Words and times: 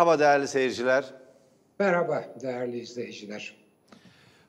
Merhaba 0.00 0.18
değerli 0.18 0.48
seyirciler. 0.48 1.14
Merhaba 1.78 2.24
değerli 2.42 2.78
izleyiciler. 2.78 3.56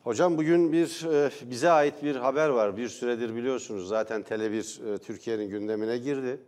Hocam 0.04 0.38
bugün 0.38 0.72
bir 0.72 1.06
e, 1.14 1.32
bize 1.50 1.70
ait 1.70 2.04
bir 2.04 2.16
haber 2.16 2.50
var. 2.50 2.78
Bir 2.78 2.90
süredir 2.90 3.36
biliyorsunuz 3.36 3.88
zaten 3.88 4.22
Tele1 4.22 4.94
e, 4.94 4.98
Türkiye'nin 4.98 5.50
gündemine 5.50 5.98
girdi. 5.98 6.40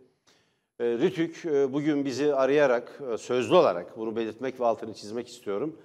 E, 0.80 0.84
Rütük 0.84 1.44
bugün 1.72 2.04
bizi 2.04 2.34
arayarak 2.34 3.00
sözlü 3.18 3.54
olarak 3.54 3.98
bunu 3.98 4.16
belirtmek 4.16 4.60
ve 4.60 4.66
altını 4.66 4.94
çizmek 4.94 5.28
istiyorum. 5.28 5.80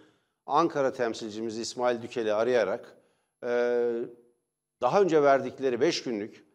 Ankara 0.46 0.94
temsilcimiz 0.94 1.58
İsmail 1.58 2.02
Dükel'i 2.02 2.34
arayarak 2.34 2.98
daha 4.82 5.02
önce 5.02 5.24
verdikleri 5.24 5.82
5 5.82 6.04
günlük 6.04 6.46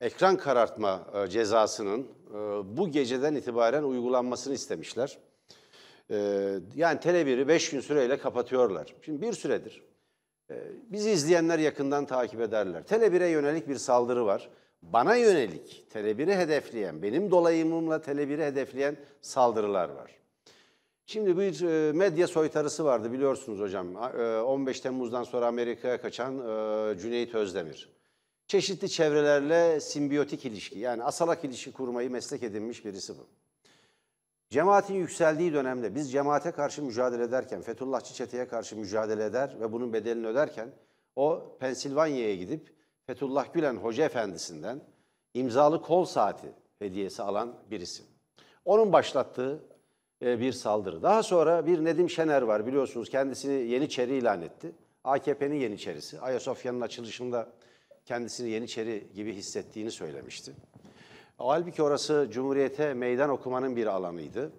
ekran 0.00 0.36
karartma 0.36 1.06
cezasının 1.30 2.06
bu 2.64 2.90
geceden 2.90 3.34
itibaren 3.34 3.82
uygulanmasını 3.82 4.54
istemişler. 4.54 5.18
E, 6.10 6.16
yani 6.74 6.98
Tele1'i 6.98 7.48
5 7.48 7.70
gün 7.70 7.80
süreyle 7.80 8.18
kapatıyorlar. 8.18 8.94
Şimdi 9.02 9.22
bir 9.22 9.32
süredir 9.32 9.82
e, 10.50 10.54
bizi 10.88 11.10
izleyenler 11.10 11.58
yakından 11.58 12.06
takip 12.06 12.40
ederler. 12.40 12.82
Tele1'e 12.82 13.28
yönelik 13.28 13.68
bir 13.68 13.76
saldırı 13.76 14.26
var. 14.26 14.50
Bana 14.82 15.16
yönelik 15.16 15.86
Tele1'i 15.94 16.36
hedefleyen, 16.36 17.02
benim 17.02 17.30
dolayımımla 17.30 17.96
Tele1'i 17.96 18.44
hedefleyen 18.46 18.96
saldırılar 19.20 19.88
var. 19.88 20.16
Şimdi 21.06 21.38
bir 21.38 21.62
e, 21.62 21.92
medya 21.92 22.26
soytarısı 22.26 22.84
vardı 22.84 23.12
biliyorsunuz 23.12 23.60
hocam. 23.60 23.96
A- 23.96 24.10
e, 24.10 24.40
15 24.40 24.80
Temmuz'dan 24.80 25.22
sonra 25.24 25.46
Amerika'ya 25.46 26.00
kaçan 26.00 26.34
Cüneyt 26.98 27.34
Özdemir. 27.34 27.88
Çeşitli 28.46 28.88
çevrelerle 28.88 29.80
simbiyotik 29.80 30.44
ilişki 30.44 30.78
yani 30.78 31.04
asalak 31.04 31.44
ilişki 31.44 31.72
kurmayı 31.72 32.10
meslek 32.10 32.42
edinmiş 32.42 32.84
birisi 32.84 33.18
bu. 33.18 33.26
Cemaatin 34.50 34.94
yükseldiği 34.94 35.52
dönemde 35.52 35.94
biz 35.94 36.12
cemaate 36.12 36.50
karşı 36.50 36.82
mücadele 36.82 37.22
ederken, 37.22 37.62
Fethullahçı 37.62 38.14
çeteye 38.14 38.48
karşı 38.48 38.76
mücadele 38.76 39.24
eder 39.24 39.56
ve 39.60 39.72
bunun 39.72 39.92
bedelini 39.92 40.26
öderken 40.26 40.68
o 41.16 41.56
Pensilvanya'ya 41.60 42.34
gidip 42.34 42.74
Fethullah 43.06 43.52
Gülen 43.52 43.76
Hoca 43.76 44.04
Efendisi'nden 44.04 44.80
imzalı 45.34 45.82
kol 45.82 46.04
saati 46.04 46.52
hediyesi 46.78 47.22
alan 47.22 47.54
birisi. 47.70 48.02
Onun 48.64 48.92
başlattığı 48.92 49.64
e, 50.22 50.40
bir 50.40 50.52
saldırı. 50.52 51.02
Daha 51.02 51.22
sonra 51.22 51.66
bir 51.66 51.84
Nedim 51.84 52.10
Şener 52.10 52.42
var 52.42 52.66
biliyorsunuz 52.66 53.10
kendisini 53.10 53.70
Yeniçeri 53.70 54.16
ilan 54.16 54.42
etti. 54.42 54.72
AKP'nin 55.04 55.60
Yeniçerisi. 55.60 56.20
Ayasofya'nın 56.20 56.80
açılışında 56.80 57.52
kendisini 58.04 58.50
Yeniçeri 58.50 59.06
gibi 59.14 59.32
hissettiğini 59.32 59.90
söylemişti. 59.90 60.52
Halbuki 61.38 61.82
orası 61.82 62.28
Cumhuriyet'e 62.30 62.94
meydan 62.94 63.30
okumanın 63.30 63.76
bir 63.76 63.86
alanıydı. 63.86 64.52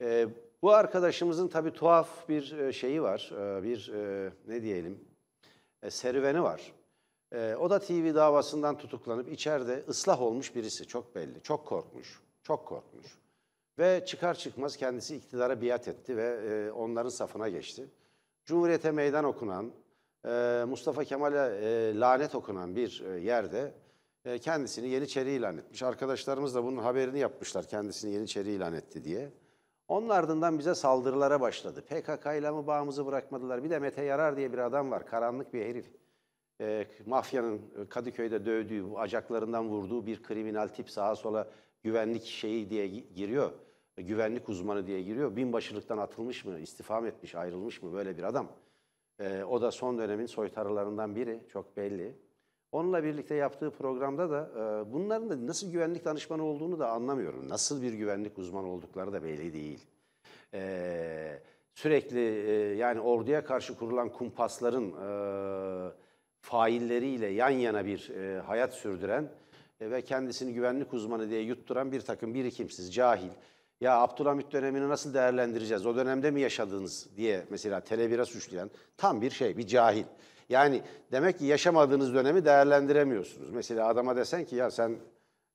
Ee, 0.00 0.28
bu 0.62 0.72
arkadaşımızın 0.72 1.48
tabii 1.48 1.72
tuhaf 1.72 2.28
bir 2.28 2.58
e, 2.58 2.72
şeyi 2.72 3.02
var, 3.02 3.32
e, 3.32 3.62
bir 3.62 3.92
e, 3.94 4.32
ne 4.48 4.62
diyelim, 4.62 5.04
e, 5.82 5.90
serüveni 5.90 6.42
var. 6.42 6.72
E, 7.32 7.54
o 7.54 7.70
da 7.70 7.78
TV 7.78 8.14
davasından 8.14 8.78
tutuklanıp 8.78 9.32
içeride 9.32 9.84
ıslah 9.88 10.22
olmuş 10.22 10.54
birisi, 10.54 10.86
çok 10.86 11.14
belli. 11.14 11.42
Çok 11.42 11.66
korkmuş, 11.66 12.20
çok 12.42 12.66
korkmuş. 12.66 13.18
Ve 13.78 14.04
çıkar 14.06 14.34
çıkmaz 14.34 14.76
kendisi 14.76 15.16
iktidara 15.16 15.62
biat 15.62 15.88
etti 15.88 16.16
ve 16.16 16.40
e, 16.48 16.70
onların 16.70 17.10
safına 17.10 17.48
geçti. 17.48 17.86
Cumhuriyet'e 18.44 18.90
meydan 18.90 19.24
okunan, 19.24 19.72
e, 20.26 20.64
Mustafa 20.68 21.04
Kemal'e 21.04 21.58
e, 21.62 22.00
lanet 22.00 22.34
okunan 22.34 22.76
bir 22.76 23.02
e, 23.06 23.20
yerde 23.20 23.60
e, 23.60 23.89
kendisini 24.40 24.88
Yeniçeri 24.88 25.30
ilan 25.30 25.58
etmiş. 25.58 25.82
Arkadaşlarımız 25.82 26.54
da 26.54 26.64
bunun 26.64 26.76
haberini 26.82 27.18
yapmışlar 27.18 27.66
kendisini 27.66 28.12
Yeniçeri 28.14 28.50
ilan 28.50 28.74
etti 28.74 29.04
diye. 29.04 29.32
Onun 29.88 30.08
ardından 30.08 30.58
bize 30.58 30.74
saldırılara 30.74 31.40
başladı. 31.40 31.84
PKK 31.88 32.26
ile 32.26 32.50
mi 32.50 32.66
bağımızı 32.66 33.06
bırakmadılar? 33.06 33.64
Bir 33.64 33.70
de 33.70 33.78
Mete 33.78 34.02
Yarar 34.02 34.36
diye 34.36 34.52
bir 34.52 34.58
adam 34.58 34.90
var. 34.90 35.06
Karanlık 35.06 35.54
bir 35.54 35.64
herif. 35.66 35.86
E, 36.60 36.86
mafyanın 37.06 37.56
e, 37.82 37.88
Kadıköy'de 37.88 38.46
dövdüğü, 38.46 38.84
acaklarından 38.96 39.68
vurduğu 39.68 40.06
bir 40.06 40.22
kriminal 40.22 40.68
tip 40.68 40.90
sağa 40.90 41.16
sola 41.16 41.48
güvenlik 41.82 42.24
şeyi 42.24 42.70
diye 42.70 42.86
gi- 42.88 43.14
giriyor. 43.14 43.50
E, 43.98 44.02
güvenlik 44.02 44.48
uzmanı 44.48 44.86
diye 44.86 45.02
giriyor. 45.02 45.36
Binbaşılıktan 45.36 45.98
atılmış 45.98 46.44
mı, 46.44 46.58
istifam 46.58 47.06
etmiş, 47.06 47.34
ayrılmış 47.34 47.82
mı 47.82 47.92
böyle 47.92 48.18
bir 48.18 48.22
adam. 48.22 48.48
E, 49.18 49.44
o 49.44 49.62
da 49.62 49.70
son 49.70 49.98
dönemin 49.98 50.26
soytarılarından 50.26 51.16
biri, 51.16 51.40
çok 51.48 51.76
belli. 51.76 52.14
Onunla 52.72 53.04
birlikte 53.04 53.34
yaptığı 53.34 53.70
programda 53.70 54.30
da 54.30 54.50
e, 54.54 54.92
bunların 54.92 55.30
da 55.30 55.46
nasıl 55.46 55.72
güvenlik 55.72 56.04
danışmanı 56.04 56.44
olduğunu 56.44 56.78
da 56.78 56.90
anlamıyorum. 56.90 57.48
Nasıl 57.48 57.82
bir 57.82 57.92
güvenlik 57.92 58.38
uzmanı 58.38 58.66
oldukları 58.66 59.12
da 59.12 59.22
belli 59.24 59.52
değil. 59.52 59.86
E, 60.54 61.42
sürekli 61.74 62.20
e, 62.20 62.52
yani 62.74 63.00
orduya 63.00 63.44
karşı 63.44 63.76
kurulan 63.76 64.08
kumpasların 64.08 64.92
e, 64.92 65.92
failleriyle 66.40 67.26
yan 67.26 67.50
yana 67.50 67.86
bir 67.86 68.10
e, 68.10 68.40
hayat 68.40 68.74
sürdüren 68.74 69.30
e, 69.80 69.90
ve 69.90 70.02
kendisini 70.02 70.54
güvenlik 70.54 70.92
uzmanı 70.92 71.30
diye 71.30 71.40
yutturan 71.40 71.92
bir 71.92 72.00
takım 72.00 72.34
birikimsiz, 72.34 72.94
cahil. 72.94 73.30
Ya 73.80 74.00
Abdülhamit 74.00 74.52
dönemini 74.52 74.88
nasıl 74.88 75.14
değerlendireceğiz? 75.14 75.86
O 75.86 75.96
dönemde 75.96 76.30
mi 76.30 76.40
yaşadınız 76.40 77.16
diye 77.16 77.44
mesela 77.50 77.78
Tele1'e 77.78 78.24
suçlayan 78.24 78.70
tam 78.96 79.22
bir 79.22 79.30
şey, 79.30 79.56
bir 79.56 79.66
cahil. 79.66 80.04
Yani 80.50 80.82
demek 81.12 81.38
ki 81.38 81.44
yaşamadığınız 81.44 82.14
dönemi 82.14 82.44
değerlendiremiyorsunuz. 82.44 83.50
Mesela 83.50 83.88
adama 83.88 84.16
desen 84.16 84.44
ki 84.44 84.56
ya 84.56 84.70
sen 84.70 84.96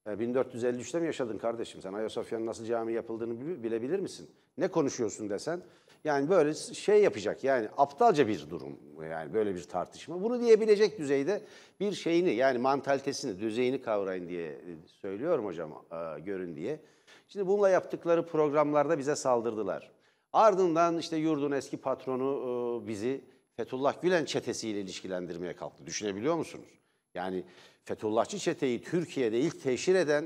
e, 0.07 0.09
1453'te 0.09 0.99
mi 0.99 1.05
yaşadın 1.05 1.37
kardeşim? 1.37 1.81
Sen 1.81 1.93
Ayasofya'nın 1.93 2.45
nasıl 2.45 2.65
cami 2.65 2.93
yapıldığını 2.93 3.41
bil- 3.41 3.63
bilebilir 3.63 3.99
misin? 3.99 4.29
Ne 4.57 4.67
konuşuyorsun 4.67 5.29
desen? 5.29 5.61
Yani 6.03 6.29
böyle 6.29 6.53
şey 6.53 7.03
yapacak 7.03 7.43
yani 7.43 7.67
aptalca 7.77 8.27
bir 8.27 8.49
durum 8.49 8.79
yani 9.09 9.33
böyle 9.33 9.55
bir 9.55 9.63
tartışma. 9.63 10.23
Bunu 10.23 10.41
diyebilecek 10.41 10.99
düzeyde 10.99 11.41
bir 11.79 11.91
şeyini 11.91 12.33
yani 12.33 12.57
mantalitesini, 12.57 13.39
düzeyini 13.39 13.81
kavrayın 13.81 14.29
diye 14.29 14.47
e, 14.47 14.87
söylüyorum 14.87 15.45
hocam 15.45 15.71
e, 15.91 16.19
görün 16.19 16.55
diye. 16.55 16.79
Şimdi 17.27 17.47
bununla 17.47 17.69
yaptıkları 17.69 18.25
programlarda 18.25 18.97
bize 18.97 19.15
saldırdılar. 19.15 19.91
Ardından 20.33 20.97
işte 20.97 21.17
yurdun 21.17 21.51
eski 21.51 21.77
patronu 21.77 22.81
e, 22.83 22.87
bizi 22.87 23.21
Fethullah 23.57 24.01
Gülen 24.01 24.25
çetesiyle 24.25 24.81
ilişkilendirmeye 24.81 25.53
kalktı. 25.53 25.85
Düşünebiliyor 25.85 26.35
musunuz? 26.35 26.69
Yani 27.15 27.43
Fethullahçı 27.83 28.39
çeteyi 28.39 28.83
Türkiye'de 28.83 29.39
ilk 29.39 29.63
teşhir 29.63 29.95
eden, 29.95 30.25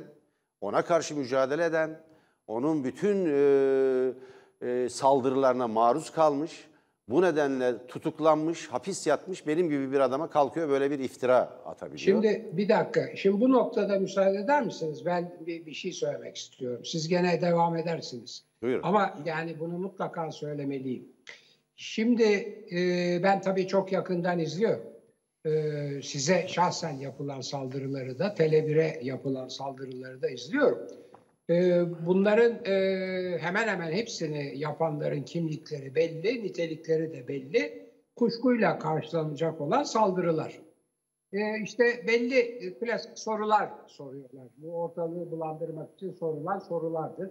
ona 0.62 0.82
karşı 0.82 1.16
mücadele 1.16 1.66
eden, 1.66 2.00
onun 2.48 2.84
bütün 2.84 3.26
e, 3.26 4.14
e, 4.62 4.90
saldırılarına 4.90 5.68
maruz 5.68 6.12
kalmış, 6.12 6.70
bu 7.10 7.22
nedenle 7.22 7.88
tutuklanmış, 7.88 8.68
hapis 8.68 9.08
yatmış 9.08 9.48
benim 9.48 9.70
gibi 9.70 9.92
bir 9.92 10.00
adama 10.00 10.30
kalkıyor 10.30 10.70
böyle 10.70 10.92
bir 10.92 11.00
iftira 11.00 11.38
atabiliyor. 11.66 12.00
Şimdi 12.00 12.50
bir 12.54 12.70
dakika. 12.70 13.16
Şimdi 13.16 13.42
bu 13.42 13.52
noktada 13.52 14.00
müsaade 14.00 14.38
eder 14.38 14.64
misiniz? 14.66 15.06
Ben 15.06 15.38
bir, 15.46 15.66
bir 15.66 15.74
şey 15.74 15.92
söylemek 15.92 16.38
istiyorum. 16.38 16.86
Siz 16.86 17.08
gene 17.08 17.42
devam 17.42 17.76
edersiniz. 17.76 18.46
Buyurun. 18.62 18.84
Ama 18.84 19.14
yani 19.26 19.60
bunu 19.60 19.78
mutlaka 19.78 20.32
söylemeliyim. 20.32 21.10
Şimdi 21.82 22.24
e, 22.72 23.20
ben 23.24 23.42
tabii 23.42 23.68
çok 23.68 23.92
yakından 23.92 24.40
izliyorum. 24.40 24.84
E, 25.46 25.52
size 26.04 26.48
şahsen 26.48 26.98
yapılan 26.98 27.42
saldırıları 27.42 28.20
da, 28.20 28.28
Tele1'e 28.28 29.00
yapılan 29.06 29.48
saldırıları 29.48 30.22
da 30.22 30.30
izliyorum. 30.30 30.88
E, 31.50 31.84
bunların 32.06 32.66
e, 32.66 33.38
hemen 33.42 33.68
hemen 33.68 33.92
hepsini 33.92 34.58
yapanların 34.58 35.24
kimlikleri 35.24 35.96
belli, 35.96 36.44
nitelikleri 36.44 37.14
de 37.14 37.28
belli. 37.28 37.90
Kuşkuyla 38.16 38.80
karşılanacak 38.80 39.62
olan 39.62 39.84
saldırılar. 39.84 40.62
E, 41.34 41.62
işte 41.64 42.04
belli 42.08 42.40
e, 42.40 42.80
klasik 42.80 43.20
sorular 43.20 43.72
soruyorlar. 43.88 44.48
Bu 44.58 44.82
ortalığı 44.82 45.32
bulandırmak 45.32 45.94
için 45.94 46.12
sorulan 46.12 46.60
sorulardır. 46.60 47.30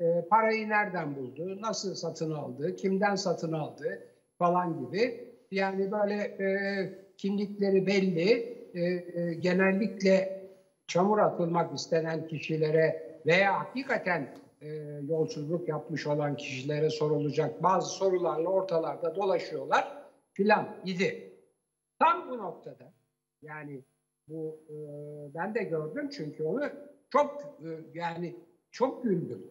E, 0.00 0.28
parayı 0.30 0.68
nereden 0.68 1.16
buldu, 1.16 1.60
nasıl 1.60 1.94
satın 1.94 2.30
aldı, 2.30 2.76
kimden 2.76 3.14
satın 3.14 3.52
aldı 3.52 4.08
falan 4.38 4.86
gibi. 4.86 5.34
Yani 5.50 5.92
böyle 5.92 6.14
e, 6.14 7.04
kimlikleri 7.16 7.86
belli, 7.86 8.30
e, 8.74 8.80
e, 8.80 9.34
genellikle 9.34 10.44
çamur 10.86 11.18
atılmak 11.18 11.74
istenen 11.74 12.26
kişilere 12.26 13.20
veya 13.26 13.60
hakikaten 13.60 14.34
e, 14.60 14.68
yolsuzluk 15.08 15.68
yapmış 15.68 16.06
olan 16.06 16.36
kişilere 16.36 16.90
sorulacak 16.90 17.62
bazı 17.62 17.88
sorularla 17.88 18.48
ortalarda 18.48 19.16
dolaşıyorlar 19.16 20.04
filan 20.32 20.76
idi. 20.84 21.32
Tam 21.98 22.30
bu 22.30 22.38
noktada 22.38 22.92
yani 23.42 23.84
bu 24.28 24.60
e, 24.68 24.74
ben 25.34 25.54
de 25.54 25.62
gördüm 25.62 26.08
çünkü 26.08 26.44
onu 26.44 26.70
çok 27.10 27.58
e, 27.60 27.68
yani 27.94 28.36
çok 28.74 29.04
güldüm. 29.04 29.42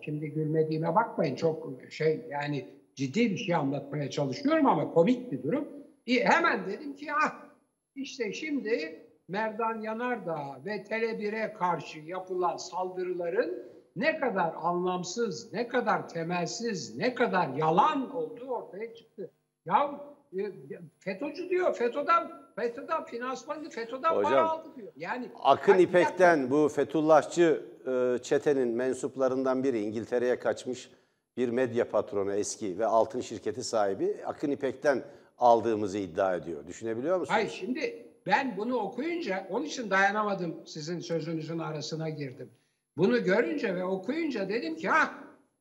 Şimdi 0.00 0.30
gülmediğime 0.30 0.94
bakmayın 0.94 1.36
çok 1.36 1.72
şey 1.90 2.26
yani 2.30 2.68
ciddi 2.94 3.30
bir 3.30 3.36
şey 3.36 3.54
anlatmaya 3.54 4.10
çalışıyorum 4.10 4.66
ama 4.66 4.90
komik 4.90 5.32
bir 5.32 5.42
durum. 5.42 5.68
E, 6.06 6.24
hemen 6.24 6.66
dedim 6.66 6.96
ki 6.96 7.06
ah 7.12 7.46
işte 7.94 8.32
şimdi 8.32 9.04
Merdan 9.28 9.80
Yanardağ 9.80 10.60
ve 10.64 10.76
Tele1'e 10.76 11.52
karşı 11.52 11.98
yapılan 11.98 12.56
saldırıların 12.56 13.62
ne 13.96 14.18
kadar 14.18 14.54
anlamsız, 14.62 15.52
ne 15.52 15.68
kadar 15.68 16.08
temelsiz, 16.08 16.96
ne 16.96 17.14
kadar 17.14 17.48
yalan 17.48 18.16
olduğu 18.16 18.46
ortaya 18.46 18.94
çıktı. 18.94 19.30
Ya 19.66 20.00
e, 20.38 20.52
FETÖ'cü 20.98 21.50
diyor, 21.50 21.74
FETÖ'den 21.74 22.43
FETÖ'den 22.56 23.04
finansmanı, 23.04 23.70
FETÖ'den 23.70 24.14
Hocam, 24.16 24.22
para 24.22 24.50
aldı 24.50 24.68
diyor. 24.76 24.92
Yani 24.96 25.28
Akın 25.42 25.72
dakika. 25.72 25.98
İpek'ten 25.98 26.50
bu 26.50 26.68
Fethullahçı 26.68 27.62
e, 27.86 28.22
çetenin 28.22 28.68
mensuplarından 28.68 29.64
biri 29.64 29.80
İngiltere'ye 29.80 30.38
kaçmış 30.38 30.90
bir 31.36 31.48
medya 31.48 31.88
patronu 31.90 32.32
eski 32.32 32.78
ve 32.78 32.86
altın 32.86 33.20
şirketi 33.20 33.64
sahibi 33.64 34.16
Akın 34.26 34.50
İpek'ten 34.50 35.02
aldığımızı 35.38 35.98
iddia 35.98 36.36
ediyor. 36.36 36.66
Düşünebiliyor 36.66 37.18
musunuz? 37.18 37.36
Hayır 37.36 37.50
şimdi 37.50 38.06
ben 38.26 38.56
bunu 38.56 38.76
okuyunca 38.76 39.46
onun 39.50 39.64
için 39.64 39.90
dayanamadım 39.90 40.66
sizin 40.66 41.00
sözünüzün 41.00 41.58
arasına 41.58 42.08
girdim. 42.08 42.50
Bunu 42.96 43.24
görünce 43.24 43.74
ve 43.74 43.84
okuyunca 43.84 44.48
dedim 44.48 44.76
ki 44.76 44.88
ha 44.88 45.14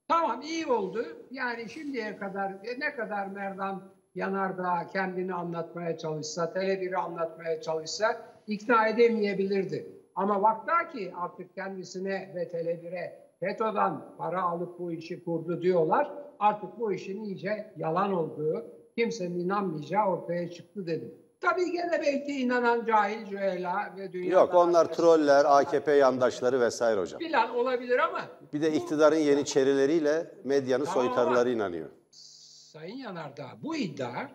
tamam 0.07 0.41
iyi 0.41 0.67
oldu. 0.67 1.05
Yani 1.31 1.69
şimdiye 1.69 2.17
kadar 2.17 2.51
e, 2.51 2.79
ne 2.79 2.95
kadar 2.95 3.27
Merdan 3.27 3.92
Yanardağ 4.15 4.87
kendini 4.93 5.33
anlatmaya 5.33 5.97
çalışsa, 5.97 6.43
Tele1'i 6.55 6.95
anlatmaya 6.95 7.61
çalışsa 7.61 8.05
ikna 8.47 8.87
edemeyebilirdi. 8.87 9.87
Ama 10.15 10.41
vakta 10.41 10.89
ki 10.89 11.13
artık 11.21 11.55
kendisine 11.55 12.31
ve 12.35 12.43
Tele1'e 12.43 13.19
FETÖ'den 13.39 14.01
para 14.17 14.41
alıp 14.43 14.79
bu 14.79 14.91
işi 14.91 15.23
kurdu 15.23 15.61
diyorlar. 15.61 16.11
Artık 16.39 16.79
bu 16.79 16.93
işin 16.93 17.23
iyice 17.23 17.73
yalan 17.77 18.13
olduğu, 18.13 18.65
kimsenin 18.97 19.39
inanmayacağı 19.39 20.05
ortaya 20.07 20.49
çıktı 20.51 20.87
dedim. 20.87 21.13
Tabii 21.41 21.71
gene 21.71 22.01
belki 22.01 22.31
inanan 22.41 22.85
cahil 22.85 23.25
cühela 23.25 23.93
ve 23.97 24.13
dünya 24.13 24.31
Yok 24.39 24.53
onlar 24.53 24.93
troller, 24.93 25.45
AKP 25.47 25.91
yandaşları 25.91 26.59
vesaire 26.61 26.99
hocam. 27.01 27.19
Filan 27.19 27.55
olabilir 27.55 27.99
ama 27.99 28.21
Bir 28.53 28.61
de 28.61 28.71
iktidarın 28.73 29.15
yeni 29.15 29.45
çerileriyle 29.45 30.31
medyanın 30.43 30.85
Tamam 30.85 30.99
ama- 31.05 31.15
soytarıları 31.15 31.49
inanıyor. 31.49 31.89
Sayın 32.73 32.97
Yanardağ 32.97 33.57
bu 33.63 33.75
iddia 33.75 34.27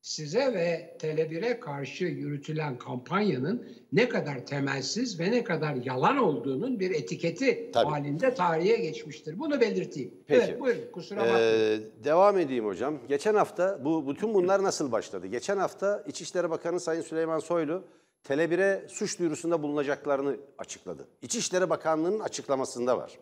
size 0.00 0.54
ve 0.54 0.96
Tele1'e 1.00 1.60
karşı 1.60 2.04
yürütülen 2.04 2.78
kampanyanın 2.78 3.68
ne 3.92 4.08
kadar 4.08 4.46
temelsiz 4.46 5.20
ve 5.20 5.30
ne 5.30 5.44
kadar 5.44 5.74
yalan 5.74 6.16
olduğunun 6.16 6.80
bir 6.80 6.90
etiketi 6.90 7.70
Tabii. 7.74 7.90
halinde 7.90 8.34
tarihe 8.34 8.76
geçmiştir. 8.76 9.38
Bunu 9.38 9.60
belirteyim. 9.60 10.14
Peki. 10.26 10.44
Evet 10.44 10.60
buyurun 10.60 10.92
kusura 10.92 11.20
bakmayın. 11.20 11.82
Ee, 11.82 12.04
devam 12.04 12.38
edeyim 12.38 12.66
hocam. 12.66 12.98
Geçen 13.08 13.34
hafta 13.34 13.84
bu 13.84 14.08
bütün 14.08 14.34
bunlar 14.34 14.62
nasıl 14.62 14.92
başladı? 14.92 15.26
Geçen 15.26 15.56
hafta 15.56 16.04
İçişleri 16.06 16.50
Bakanı 16.50 16.80
Sayın 16.80 17.02
Süleyman 17.02 17.38
Soylu 17.38 17.84
Tele1'e 18.24 18.88
suç 18.88 19.18
duyurusunda 19.18 19.62
bulunacaklarını 19.62 20.36
açıkladı. 20.58 21.08
İçişleri 21.22 21.70
Bakanlığı'nın 21.70 22.20
açıklamasında 22.20 22.98
var. 22.98 23.18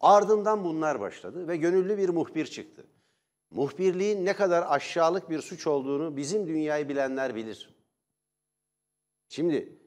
Ardından 0.00 0.64
bunlar 0.64 1.00
başladı 1.00 1.48
ve 1.48 1.56
gönüllü 1.56 1.98
bir 1.98 2.08
muhbir 2.08 2.46
çıktı. 2.46 2.84
Muhbirliğin 3.50 4.24
ne 4.24 4.36
kadar 4.36 4.64
aşağılık 4.68 5.30
bir 5.30 5.40
suç 5.40 5.66
olduğunu 5.66 6.16
bizim 6.16 6.46
dünyayı 6.46 6.88
bilenler 6.88 7.34
bilir. 7.34 7.74
Şimdi 9.28 9.78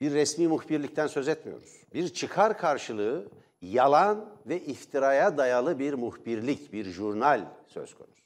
bir 0.00 0.14
resmi 0.14 0.48
muhbirlikten 0.48 1.06
söz 1.06 1.28
etmiyoruz. 1.28 1.82
Bir 1.94 2.08
çıkar 2.08 2.58
karşılığı 2.58 3.28
yalan 3.62 4.38
ve 4.46 4.60
iftiraya 4.60 5.38
dayalı 5.38 5.78
bir 5.78 5.94
muhbirlik, 5.94 6.72
bir 6.72 6.84
jurnal 6.84 7.46
söz 7.66 7.94
konusu. 7.94 8.24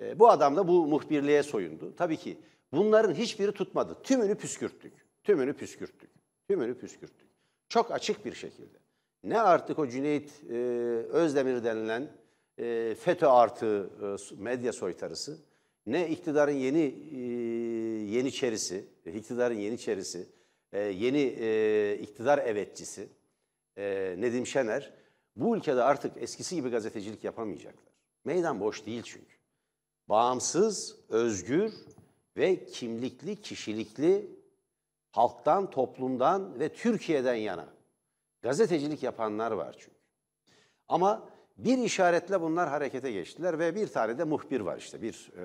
E, 0.00 0.18
bu 0.18 0.30
adam 0.30 0.56
da 0.56 0.68
bu 0.68 0.86
muhbirliğe 0.86 1.42
soyundu. 1.42 1.96
Tabii 1.96 2.16
ki 2.16 2.38
bunların 2.72 3.14
hiçbiri 3.14 3.52
tutmadı. 3.52 4.02
Tümünü 4.02 4.34
püskürttük. 4.34 4.92
Tümünü 5.24 5.52
püskürttük. 5.52 6.10
Tümünü 6.48 6.78
püskürttük. 6.78 7.28
Çok 7.68 7.90
açık 7.90 8.24
bir 8.24 8.34
şekilde. 8.34 8.78
Ne 9.24 9.40
artık 9.40 9.78
o 9.78 9.88
Cüneyt 9.88 10.30
e, 10.50 10.54
Özdemir 11.12 11.64
denilen 11.64 12.08
e, 12.58 12.94
FETÖ 12.94 13.26
artı 13.26 13.90
e, 14.02 14.34
medya 14.42 14.72
soytarısı, 14.72 15.38
ne 15.86 16.08
iktidarın 16.08 16.52
yeni 16.52 16.94
e, 17.12 17.18
yeniçerisi, 18.16 18.84
iktidarın 19.06 19.54
yeniçerisi, 19.54 20.28
e, 20.72 20.80
yeni 20.80 21.36
e, 21.40 21.98
iktidar 22.02 22.38
evetçisi 22.38 23.08
e, 23.76 24.14
Nedim 24.18 24.46
Şener 24.46 24.92
bu 25.36 25.56
ülkede 25.56 25.82
artık 25.82 26.16
eskisi 26.16 26.54
gibi 26.54 26.68
gazetecilik 26.70 27.24
yapamayacaklar. 27.24 27.92
Meydan 28.24 28.60
boş 28.60 28.86
değil 28.86 29.02
çünkü. 29.04 29.36
Bağımsız, 30.08 30.96
özgür 31.08 31.72
ve 32.36 32.64
kimlikli, 32.64 33.40
kişilikli 33.40 34.30
halktan, 35.10 35.70
toplumdan 35.70 36.60
ve 36.60 36.68
Türkiye'den 36.68 37.34
yana 37.34 37.68
gazetecilik 38.42 39.02
yapanlar 39.02 39.50
var 39.50 39.76
çünkü. 39.78 39.96
Ama 40.88 41.28
bir 41.58 41.78
işaretle 41.78 42.40
bunlar 42.40 42.68
harekete 42.68 43.12
geçtiler 43.12 43.58
ve 43.58 43.74
bir 43.74 43.86
tane 43.86 44.18
de 44.18 44.24
muhbir 44.24 44.60
var 44.60 44.78
işte 44.78 45.02
bir 45.02 45.30
e, 45.36 45.44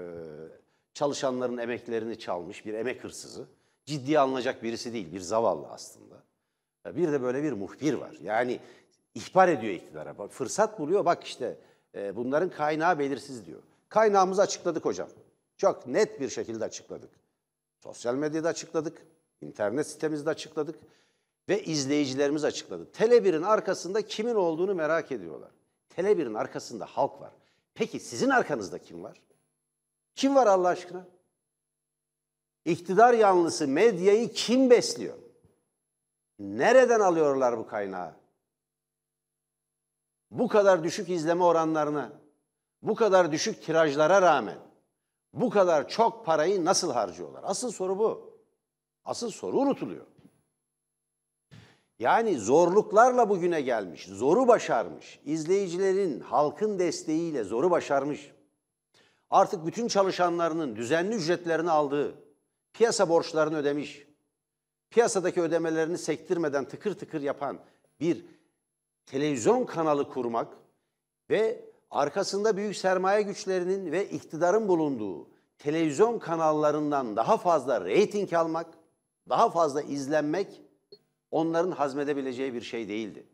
çalışanların 0.93 1.57
emeklerini 1.57 2.19
çalmış 2.19 2.65
bir 2.65 2.73
emek 2.73 3.03
hırsızı. 3.03 3.45
Ciddiye 3.85 4.19
alınacak 4.19 4.63
birisi 4.63 4.93
değil, 4.93 5.13
bir 5.13 5.19
zavallı 5.19 5.67
aslında. 5.67 6.23
Ya 6.85 6.95
Bir 6.95 7.11
de 7.11 7.21
böyle 7.21 7.43
bir 7.43 7.51
muhbir 7.51 7.93
var. 7.93 8.17
Yani 8.21 8.59
ihbar 9.15 9.47
ediyor 9.47 9.73
iktidara. 9.73 10.17
Bak, 10.17 10.31
fırsat 10.31 10.79
buluyor. 10.79 11.05
Bak 11.05 11.23
işte 11.23 11.57
e, 11.95 12.15
bunların 12.15 12.49
kaynağı 12.49 12.99
belirsiz 12.99 13.45
diyor. 13.45 13.61
Kaynağımızı 13.89 14.41
açıkladık 14.41 14.85
hocam. 14.85 15.09
Çok 15.57 15.87
net 15.87 16.19
bir 16.19 16.29
şekilde 16.29 16.65
açıkladık. 16.65 17.09
Sosyal 17.83 18.15
medyada 18.15 18.49
açıkladık. 18.49 19.01
internet 19.41 19.87
sitemizde 19.87 20.29
açıkladık. 20.29 20.79
Ve 21.49 21.63
izleyicilerimiz 21.63 22.43
açıkladı. 22.43 22.87
Tele1'in 22.93 23.41
arkasında 23.41 24.01
kimin 24.01 24.35
olduğunu 24.35 24.75
merak 24.75 25.11
ediyorlar. 25.11 25.51
Tele1'in 25.97 26.33
arkasında 26.33 26.85
halk 26.85 27.21
var. 27.21 27.31
Peki 27.73 27.99
sizin 27.99 28.29
arkanızda 28.29 28.79
kim 28.79 29.03
var? 29.03 29.21
Kim 30.15 30.35
var 30.35 30.47
Allah 30.47 30.67
aşkına? 30.67 31.07
İktidar 32.65 33.13
yanlısı 33.13 33.67
medyayı 33.67 34.31
kim 34.33 34.69
besliyor? 34.69 35.17
Nereden 36.39 36.99
alıyorlar 36.99 37.57
bu 37.57 37.67
kaynağı? 37.67 38.13
Bu 40.31 40.47
kadar 40.47 40.83
düşük 40.83 41.09
izleme 41.09 41.43
oranlarına, 41.43 42.11
bu 42.81 42.95
kadar 42.95 43.31
düşük 43.31 43.63
tirajlara 43.63 44.21
rağmen 44.21 44.57
bu 45.33 45.49
kadar 45.49 45.89
çok 45.89 46.25
parayı 46.25 46.65
nasıl 46.65 46.91
harcıyorlar? 46.91 47.43
Asıl 47.43 47.71
soru 47.71 47.99
bu. 47.99 48.37
Asıl 49.05 49.29
soru 49.29 49.57
unutuluyor. 49.57 50.05
Yani 51.99 52.39
zorluklarla 52.39 53.29
bugüne 53.29 53.61
gelmiş, 53.61 54.05
zoru 54.05 54.47
başarmış, 54.47 55.19
izleyicilerin, 55.25 56.19
halkın 56.19 56.79
desteğiyle 56.79 57.43
zoru 57.43 57.71
başarmış. 57.71 58.31
Artık 59.29 59.65
bütün 59.65 59.87
çalışanlarının 59.87 60.75
düzenli 60.75 61.15
ücretlerini 61.15 61.71
aldığı, 61.71 62.15
piyasa 62.73 63.09
borçlarını 63.09 63.57
ödemiş, 63.57 64.07
piyasadaki 64.89 65.41
ödemelerini 65.41 65.97
sektirmeden 65.97 66.65
tıkır 66.65 66.93
tıkır 66.93 67.21
yapan 67.21 67.59
bir 67.99 68.25
televizyon 69.05 69.65
kanalı 69.65 70.09
kurmak 70.09 70.47
ve 71.29 71.65
arkasında 71.91 72.57
büyük 72.57 72.77
sermaye 72.77 73.21
güçlerinin 73.21 73.91
ve 73.91 74.09
iktidarın 74.09 74.67
bulunduğu 74.67 75.27
televizyon 75.57 76.19
kanallarından 76.19 77.15
daha 77.15 77.37
fazla 77.37 77.85
reyting 77.85 78.33
almak, 78.33 78.67
daha 79.29 79.49
fazla 79.49 79.81
izlenmek 79.81 80.61
onların 81.31 81.71
hazmedebileceği 81.71 82.53
bir 82.53 82.61
şey 82.61 82.87
değildi. 82.87 83.25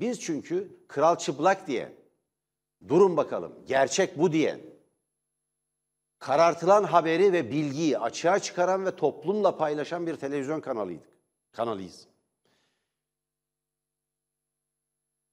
Biz 0.00 0.20
çünkü 0.20 0.76
kral 0.88 1.16
çıplak 1.16 1.66
diye, 1.66 1.92
durun 2.88 3.16
bakalım 3.16 3.52
gerçek 3.66 4.18
bu 4.18 4.32
diye, 4.32 4.60
karartılan 6.18 6.84
haberi 6.84 7.32
ve 7.32 7.50
bilgiyi 7.50 7.98
açığa 7.98 8.38
çıkaran 8.38 8.86
ve 8.86 8.96
toplumla 8.96 9.56
paylaşan 9.56 10.06
bir 10.06 10.16
televizyon 10.16 10.60
kanalıydık. 10.60 11.08
Kanalıyız. 11.52 12.08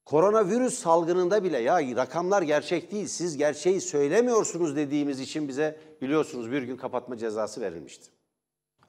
Koronavirüs 0.05 0.73
salgınında 0.73 1.43
bile 1.43 1.57
ya 1.57 1.95
rakamlar 1.95 2.41
gerçek 2.41 2.91
değil, 2.91 3.07
siz 3.07 3.37
gerçeği 3.37 3.81
söylemiyorsunuz 3.81 4.75
dediğimiz 4.75 5.19
için 5.19 5.47
bize 5.47 5.79
biliyorsunuz 6.01 6.51
bir 6.51 6.63
gün 6.63 6.77
kapatma 6.77 7.17
cezası 7.17 7.61
verilmişti. 7.61 8.09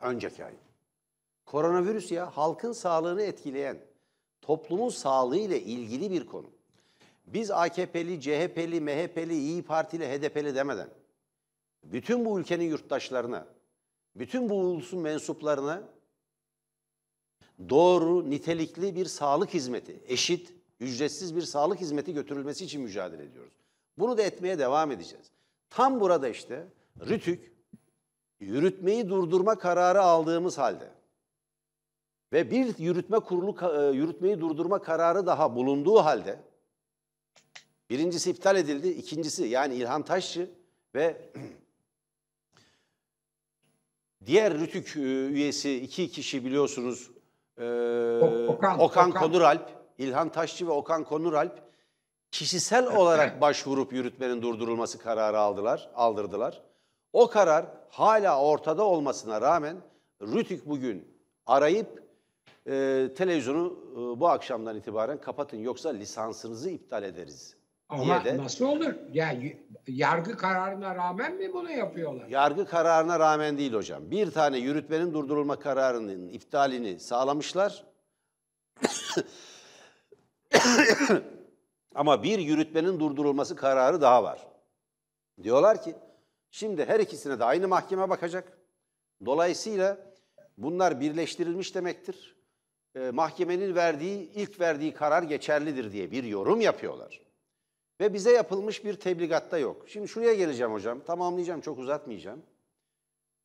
Önceki 0.00 0.44
ay. 0.44 0.52
Koronavirüs 1.46 2.12
ya 2.12 2.36
halkın 2.36 2.72
sağlığını 2.72 3.22
etkileyen, 3.22 3.78
toplumun 4.42 4.88
sağlığı 4.88 5.36
ile 5.36 5.60
ilgili 5.60 6.10
bir 6.10 6.26
konu. 6.26 6.50
Biz 7.26 7.50
AKP'li, 7.50 8.20
CHP'li, 8.20 8.80
MHP'li, 8.80 9.34
İyi 9.34 9.62
Partili, 9.62 10.08
HDP'li 10.08 10.54
demeden 10.54 10.88
bütün 11.84 12.24
bu 12.24 12.40
ülkenin 12.40 12.64
yurttaşlarına, 12.64 13.46
bütün 14.16 14.48
bu 14.48 14.54
ulusun 14.54 15.00
mensuplarına 15.00 15.82
doğru, 17.68 18.30
nitelikli 18.30 18.94
bir 18.96 19.06
sağlık 19.06 19.54
hizmeti, 19.54 20.00
eşit, 20.06 20.52
ücretsiz 20.80 21.36
bir 21.36 21.42
sağlık 21.42 21.80
hizmeti 21.80 22.14
götürülmesi 22.14 22.64
için 22.64 22.82
mücadele 22.82 23.24
ediyoruz. 23.24 23.52
Bunu 23.98 24.18
da 24.18 24.22
etmeye 24.22 24.58
devam 24.58 24.90
edeceğiz. 24.90 25.26
Tam 25.70 26.00
burada 26.00 26.28
işte 26.28 26.66
RÜTÜK 27.00 27.52
yürütmeyi 28.40 29.08
durdurma 29.08 29.58
kararı 29.58 30.02
aldığımız 30.02 30.58
halde 30.58 30.95
ve 32.32 32.50
bir 32.50 32.78
yürütme 32.78 33.18
kurulu 33.18 33.80
e, 33.80 33.96
yürütmeyi 33.96 34.40
durdurma 34.40 34.82
kararı 34.82 35.26
daha 35.26 35.54
bulunduğu 35.54 35.98
halde 35.98 36.40
birincisi 37.90 38.30
iptal 38.30 38.56
edildi, 38.56 38.88
ikincisi 38.88 39.46
yani 39.46 39.74
İlhan 39.74 40.02
Taşçı 40.02 40.50
ve 40.94 41.30
diğer 44.26 44.58
Rütük 44.58 44.96
e, 44.96 45.00
üyesi 45.26 45.76
iki 45.76 46.10
kişi 46.10 46.44
biliyorsunuz 46.44 47.10
e, 47.58 47.64
Okan, 48.48 48.48
Okan 48.48 48.80
Okan. 48.80 49.10
Konuralp, 49.10 49.70
İlhan 49.98 50.28
Taşçı 50.28 50.66
ve 50.66 50.70
Okan 50.70 51.04
Konuralp 51.04 51.62
kişisel 52.30 52.96
olarak 52.96 53.40
başvurup 53.40 53.92
yürütmenin 53.92 54.42
durdurulması 54.42 54.98
kararı 54.98 55.38
aldılar, 55.38 55.90
aldırdılar. 55.94 56.62
O 57.12 57.28
karar 57.28 57.66
hala 57.88 58.40
ortada 58.40 58.84
olmasına 58.84 59.40
rağmen 59.40 59.76
Rütük 60.22 60.68
bugün 60.68 61.08
arayıp 61.46 62.05
e, 62.66 63.08
televizyonu 63.16 63.78
e, 63.92 64.20
bu 64.20 64.28
akşamdan 64.28 64.76
itibaren 64.76 65.20
kapatın 65.20 65.56
yoksa 65.56 65.88
lisansınızı 65.88 66.70
iptal 66.70 67.02
ederiz 67.02 67.56
Ama 67.88 68.24
de 68.24 68.36
nasıl 68.36 68.64
olur? 68.64 68.94
Yani 69.12 69.66
yargı 69.86 70.36
kararına 70.36 70.94
rağmen 70.94 71.34
mi 71.34 71.52
bunu 71.52 71.70
yapıyorlar? 71.70 72.28
yargı 72.28 72.66
kararına 72.66 73.20
rağmen 73.20 73.58
değil 73.58 73.72
hocam. 73.72 74.10
Bir 74.10 74.30
tane 74.30 74.58
yürütmenin 74.58 75.14
durdurulma 75.14 75.58
kararının 75.58 76.28
iptalini 76.28 77.00
sağlamışlar. 77.00 77.84
Ama 81.94 82.22
bir 82.22 82.38
yürütmenin 82.38 83.00
durdurulması 83.00 83.56
kararı 83.56 84.00
daha 84.00 84.22
var. 84.22 84.46
Diyorlar 85.42 85.82
ki 85.82 85.94
şimdi 86.50 86.84
her 86.84 87.00
ikisine 87.00 87.38
de 87.38 87.44
aynı 87.44 87.68
mahkeme 87.68 88.08
bakacak. 88.08 88.58
Dolayısıyla 89.26 89.98
bunlar 90.58 91.00
birleştirilmiş 91.00 91.74
demektir. 91.74 92.35
Ee, 92.96 93.10
mahkemenin 93.10 93.74
verdiği 93.74 94.30
ilk 94.34 94.60
verdiği 94.60 94.94
karar 94.94 95.22
geçerlidir 95.22 95.92
diye 95.92 96.10
bir 96.10 96.24
yorum 96.24 96.60
yapıyorlar. 96.60 97.20
Ve 98.00 98.14
bize 98.14 98.32
yapılmış 98.32 98.84
bir 98.84 98.94
tebligatta 98.94 99.58
yok. 99.58 99.84
Şimdi 99.88 100.08
şuraya 100.08 100.34
geleceğim 100.34 100.72
hocam. 100.72 101.00
Tamamlayacağım, 101.00 101.60
çok 101.60 101.78
uzatmayacağım. 101.78 102.42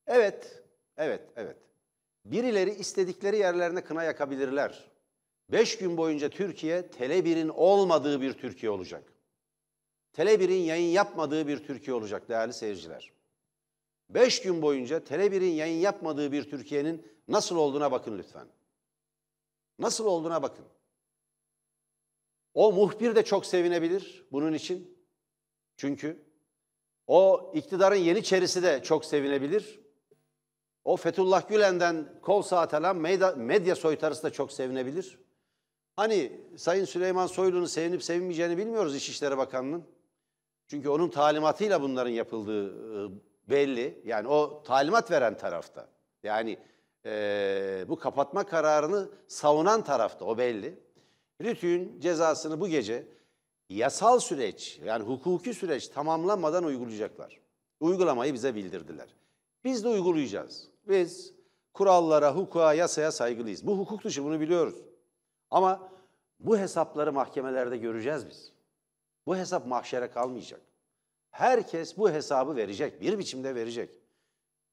Evet, 0.07 0.63
evet, 0.97 1.21
evet. 1.35 1.57
Birileri 2.25 2.71
istedikleri 2.71 3.37
yerlerine 3.37 3.83
kına 3.83 4.03
yakabilirler. 4.03 4.91
Beş 5.49 5.77
gün 5.77 5.97
boyunca 5.97 6.29
Türkiye 6.29 6.81
Tele1'in 6.81 7.49
olmadığı 7.49 8.21
bir 8.21 8.33
Türkiye 8.33 8.69
olacak. 8.69 9.03
Tele1'in 10.13 10.63
yayın 10.63 10.91
yapmadığı 10.91 11.47
bir 11.47 11.63
Türkiye 11.63 11.93
olacak 11.93 12.29
değerli 12.29 12.53
seyirciler. 12.53 13.11
Beş 14.09 14.41
gün 14.41 14.61
boyunca 14.61 14.97
Tele1'in 14.97 15.53
yayın 15.53 15.79
yapmadığı 15.79 16.31
bir 16.31 16.49
Türkiye'nin 16.49 17.07
nasıl 17.27 17.55
olduğuna 17.55 17.91
bakın 17.91 18.17
lütfen. 18.17 18.47
Nasıl 19.79 20.05
olduğuna 20.05 20.43
bakın. 20.43 20.65
O 22.53 22.71
muhbir 22.71 23.15
de 23.15 23.23
çok 23.23 23.45
sevinebilir 23.45 24.25
bunun 24.31 24.53
için. 24.53 24.97
Çünkü 25.77 26.25
o 27.07 27.51
iktidarın 27.55 27.95
yeniçerisi 27.95 28.63
de 28.63 28.83
çok 28.83 29.05
sevinebilir. 29.05 29.79
O 30.83 30.97
Fethullah 30.97 31.49
Gülen'den 31.49 32.19
kol 32.21 32.41
saat 32.41 32.73
alan 32.73 32.97
medya, 32.97 33.31
medya 33.31 33.75
soytarısı 33.75 34.23
da 34.23 34.29
çok 34.29 34.51
sevinebilir. 34.51 35.19
Hani 35.95 36.41
Sayın 36.57 36.85
Süleyman 36.85 37.27
Soylu'nun 37.27 37.65
sevinip 37.65 38.03
sevinmeyeceğini 38.03 38.57
bilmiyoruz 38.57 38.95
İçişleri 38.95 39.37
Bakanı'nın. 39.37 39.83
Çünkü 40.67 40.89
onun 40.89 41.09
talimatıyla 41.09 41.81
bunların 41.81 42.11
yapıldığı 42.11 42.67
e, 43.05 43.11
belli. 43.49 44.01
Yani 44.05 44.27
o 44.27 44.63
talimat 44.63 45.11
veren 45.11 45.37
tarafta. 45.37 45.89
Yani 46.23 46.57
e, 47.05 47.85
bu 47.87 47.99
kapatma 47.99 48.43
kararını 48.43 49.09
savunan 49.27 49.83
tarafta 49.83 50.25
o 50.25 50.37
belli. 50.37 50.79
Rütü'nün 51.41 51.99
cezasını 51.99 52.59
bu 52.59 52.67
gece 52.67 53.07
yasal 53.69 54.19
süreç 54.19 54.79
yani 54.85 55.03
hukuki 55.03 55.53
süreç 55.53 55.87
tamamlanmadan 55.87 56.63
uygulayacaklar. 56.63 57.39
Uygulamayı 57.79 58.33
bize 58.33 58.55
bildirdiler. 58.55 59.15
Biz 59.63 59.83
de 59.83 59.87
uygulayacağız. 59.87 60.67
Biz 60.87 61.33
kurallara, 61.73 62.35
hukuka, 62.35 62.73
yasaya 62.73 63.11
saygılıyız. 63.11 63.67
Bu 63.67 63.77
hukuk 63.79 64.03
dışı 64.03 64.23
bunu 64.23 64.39
biliyoruz. 64.39 64.75
Ama 65.51 65.91
bu 66.39 66.57
hesapları 66.57 67.13
mahkemelerde 67.13 67.77
göreceğiz 67.77 68.29
biz. 68.29 68.51
Bu 69.25 69.37
hesap 69.37 69.67
mahşere 69.67 70.11
kalmayacak. 70.11 70.61
Herkes 71.31 71.97
bu 71.97 72.09
hesabı 72.09 72.55
verecek, 72.55 73.01
bir 73.01 73.19
biçimde 73.19 73.55
verecek. 73.55 73.89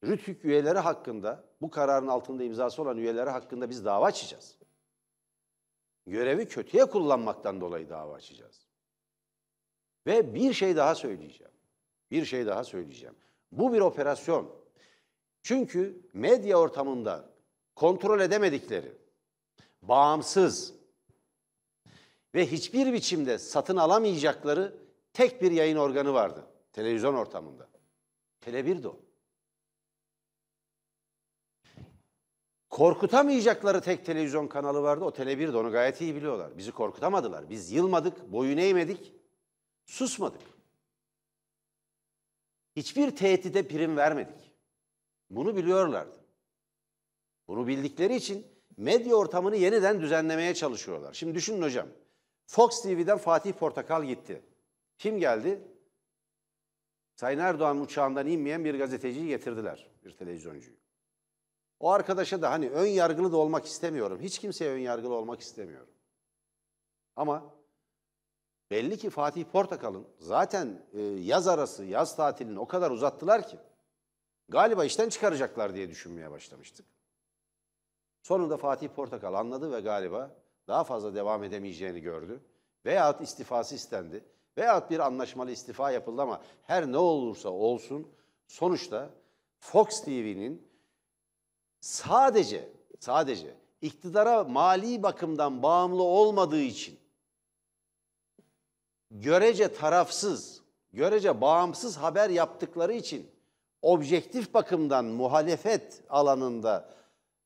Rütük 0.04 0.44
üyeleri 0.44 0.78
hakkında, 0.78 1.44
bu 1.60 1.70
kararın 1.70 2.06
altında 2.06 2.44
imzası 2.44 2.82
olan 2.82 2.96
üyeleri 2.96 3.30
hakkında 3.30 3.70
biz 3.70 3.84
dava 3.84 4.06
açacağız. 4.06 4.58
Görevi 6.06 6.48
kötüye 6.48 6.84
kullanmaktan 6.84 7.60
dolayı 7.60 7.88
dava 7.88 8.14
açacağız. 8.14 8.66
Ve 10.06 10.34
bir 10.34 10.52
şey 10.52 10.76
daha 10.76 10.94
söyleyeceğim. 10.94 11.52
Bir 12.10 12.24
şey 12.24 12.46
daha 12.46 12.64
söyleyeceğim. 12.64 13.16
Bu 13.52 13.72
bir 13.72 13.80
operasyon. 13.80 14.50
Çünkü 15.42 16.08
medya 16.12 16.58
ortamında 16.58 17.30
kontrol 17.74 18.20
edemedikleri, 18.20 18.92
bağımsız 19.82 20.74
ve 22.34 22.46
hiçbir 22.46 22.92
biçimde 22.92 23.38
satın 23.38 23.76
alamayacakları 23.76 24.76
tek 25.12 25.42
bir 25.42 25.50
yayın 25.50 25.76
organı 25.76 26.14
vardı 26.14 26.46
televizyon 26.72 27.14
ortamında. 27.14 27.68
Tele1'di 28.40 28.88
o. 28.88 29.07
Korkutamayacakları 32.78 33.80
tek 33.80 34.06
televizyon 34.06 34.46
kanalı 34.46 34.82
vardı. 34.82 35.04
O 35.04 35.08
Tele1'di. 35.08 35.56
Onu 35.56 35.72
gayet 35.72 36.00
iyi 36.00 36.14
biliyorlar. 36.14 36.58
Bizi 36.58 36.72
korkutamadılar. 36.72 37.50
Biz 37.50 37.72
yılmadık, 37.72 38.32
boyun 38.32 38.58
eğmedik, 38.58 39.14
susmadık. 39.84 40.40
Hiçbir 42.76 43.16
tehdide 43.16 43.68
prim 43.68 43.96
vermedik. 43.96 44.52
Bunu 45.30 45.56
biliyorlardı. 45.56 46.16
Bunu 47.48 47.66
bildikleri 47.66 48.16
için 48.16 48.46
medya 48.76 49.14
ortamını 49.14 49.56
yeniden 49.56 50.00
düzenlemeye 50.00 50.54
çalışıyorlar. 50.54 51.14
Şimdi 51.14 51.34
düşünün 51.34 51.62
hocam. 51.62 51.86
Fox 52.46 52.82
TV'den 52.82 53.18
Fatih 53.18 53.52
Portakal 53.52 54.04
gitti. 54.04 54.42
Kim 54.98 55.18
geldi? 55.18 55.60
Sayın 57.14 57.38
Erdoğan 57.38 57.80
uçağından 57.80 58.26
inmeyen 58.26 58.64
bir 58.64 58.78
gazeteciyi 58.78 59.28
getirdiler, 59.28 59.90
bir 60.04 60.16
televizyoncuyu. 60.16 60.87
O 61.80 61.90
arkadaşa 61.90 62.42
da 62.42 62.50
hani 62.50 62.70
ön 62.70 62.86
yargılı 62.86 63.32
da 63.32 63.36
olmak 63.36 63.66
istemiyorum. 63.66 64.20
Hiç 64.20 64.38
kimseye 64.38 64.70
ön 64.70 64.78
yargılı 64.78 65.14
olmak 65.14 65.40
istemiyorum. 65.40 65.88
Ama 67.16 67.54
belli 68.70 68.98
ki 68.98 69.10
Fatih 69.10 69.44
Portakal'ın 69.44 70.06
zaten 70.18 70.82
e, 70.92 71.00
yaz 71.02 71.48
arası, 71.48 71.84
yaz 71.84 72.16
tatilini 72.16 72.58
o 72.58 72.68
kadar 72.68 72.90
uzattılar 72.90 73.48
ki 73.48 73.58
galiba 74.48 74.84
işten 74.84 75.08
çıkaracaklar 75.08 75.74
diye 75.74 75.88
düşünmeye 75.88 76.30
başlamıştık. 76.30 76.86
Sonunda 78.22 78.56
Fatih 78.56 78.88
Portakal 78.88 79.34
anladı 79.34 79.72
ve 79.72 79.80
galiba 79.80 80.36
daha 80.68 80.84
fazla 80.84 81.14
devam 81.14 81.44
edemeyeceğini 81.44 82.00
gördü. 82.00 82.40
Veyahut 82.86 83.20
istifası 83.20 83.74
istendi. 83.74 84.24
Veyahut 84.58 84.90
bir 84.90 84.98
anlaşmalı 84.98 85.50
istifa 85.50 85.90
yapıldı 85.90 86.22
ama 86.22 86.42
her 86.62 86.92
ne 86.92 86.98
olursa 86.98 87.48
olsun 87.48 88.08
sonuçta 88.46 89.10
Fox 89.58 90.04
TV'nin 90.04 90.67
sadece 91.80 92.68
sadece 93.00 93.54
iktidara 93.82 94.44
mali 94.44 95.02
bakımdan 95.02 95.62
bağımlı 95.62 96.02
olmadığı 96.02 96.60
için 96.60 96.98
görece 99.10 99.72
tarafsız, 99.74 100.60
görece 100.92 101.40
bağımsız 101.40 101.96
haber 101.96 102.30
yaptıkları 102.30 102.92
için 102.92 103.30
objektif 103.82 104.54
bakımdan 104.54 105.04
muhalefet 105.04 106.02
alanında 106.08 106.88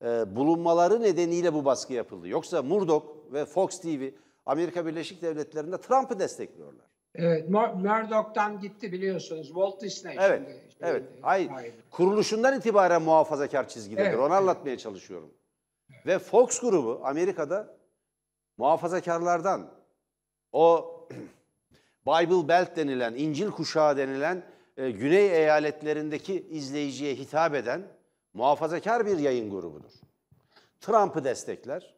e, 0.04 0.36
bulunmaları 0.36 1.02
nedeniyle 1.02 1.54
bu 1.54 1.64
baskı 1.64 1.92
yapıldı. 1.92 2.28
Yoksa 2.28 2.62
Murdoch 2.62 3.04
ve 3.32 3.44
Fox 3.44 3.80
TV 3.80 4.10
Amerika 4.46 4.86
Birleşik 4.86 5.22
Devletleri'nde 5.22 5.80
Trump'ı 5.80 6.18
destekliyorlar. 6.18 6.86
Evet, 7.14 7.48
Mur- 7.48 7.74
Murdoch'tan 7.74 8.60
gitti 8.60 8.92
biliyorsunuz. 8.92 9.46
Walt 9.46 9.80
Disney 9.82 10.16
Evet, 10.20 10.42
şimdi. 10.46 10.71
Evet. 10.82 11.02
sahibi. 11.22 11.72
Kuruluşundan 11.90 12.58
itibaren 12.58 13.02
muhafazakar 13.02 13.68
çizgidedir. 13.68 14.06
Evet, 14.06 14.18
Onu 14.18 14.24
evet. 14.24 14.32
anlatmaya 14.32 14.78
çalışıyorum. 14.78 15.30
Ve 16.06 16.18
Fox 16.18 16.60
grubu 16.60 17.00
Amerika'da 17.04 17.76
muhafazakarlardan 18.56 19.70
o 20.52 20.94
Bible 22.06 22.48
Belt 22.48 22.76
denilen, 22.76 23.14
İncil 23.14 23.50
kuşağı 23.50 23.96
denilen 23.96 24.42
e, 24.76 24.90
güney 24.90 25.36
eyaletlerindeki 25.36 26.46
izleyiciye 26.50 27.14
hitap 27.14 27.54
eden 27.54 27.82
muhafazakar 28.34 29.06
bir 29.06 29.18
yayın 29.18 29.50
grubudur. 29.50 29.92
Trump'ı 30.80 31.24
destekler, 31.24 31.94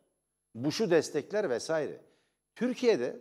Bush'u 0.54 0.90
destekler 0.90 1.50
vesaire. 1.50 2.00
Türkiye'de 2.54 3.16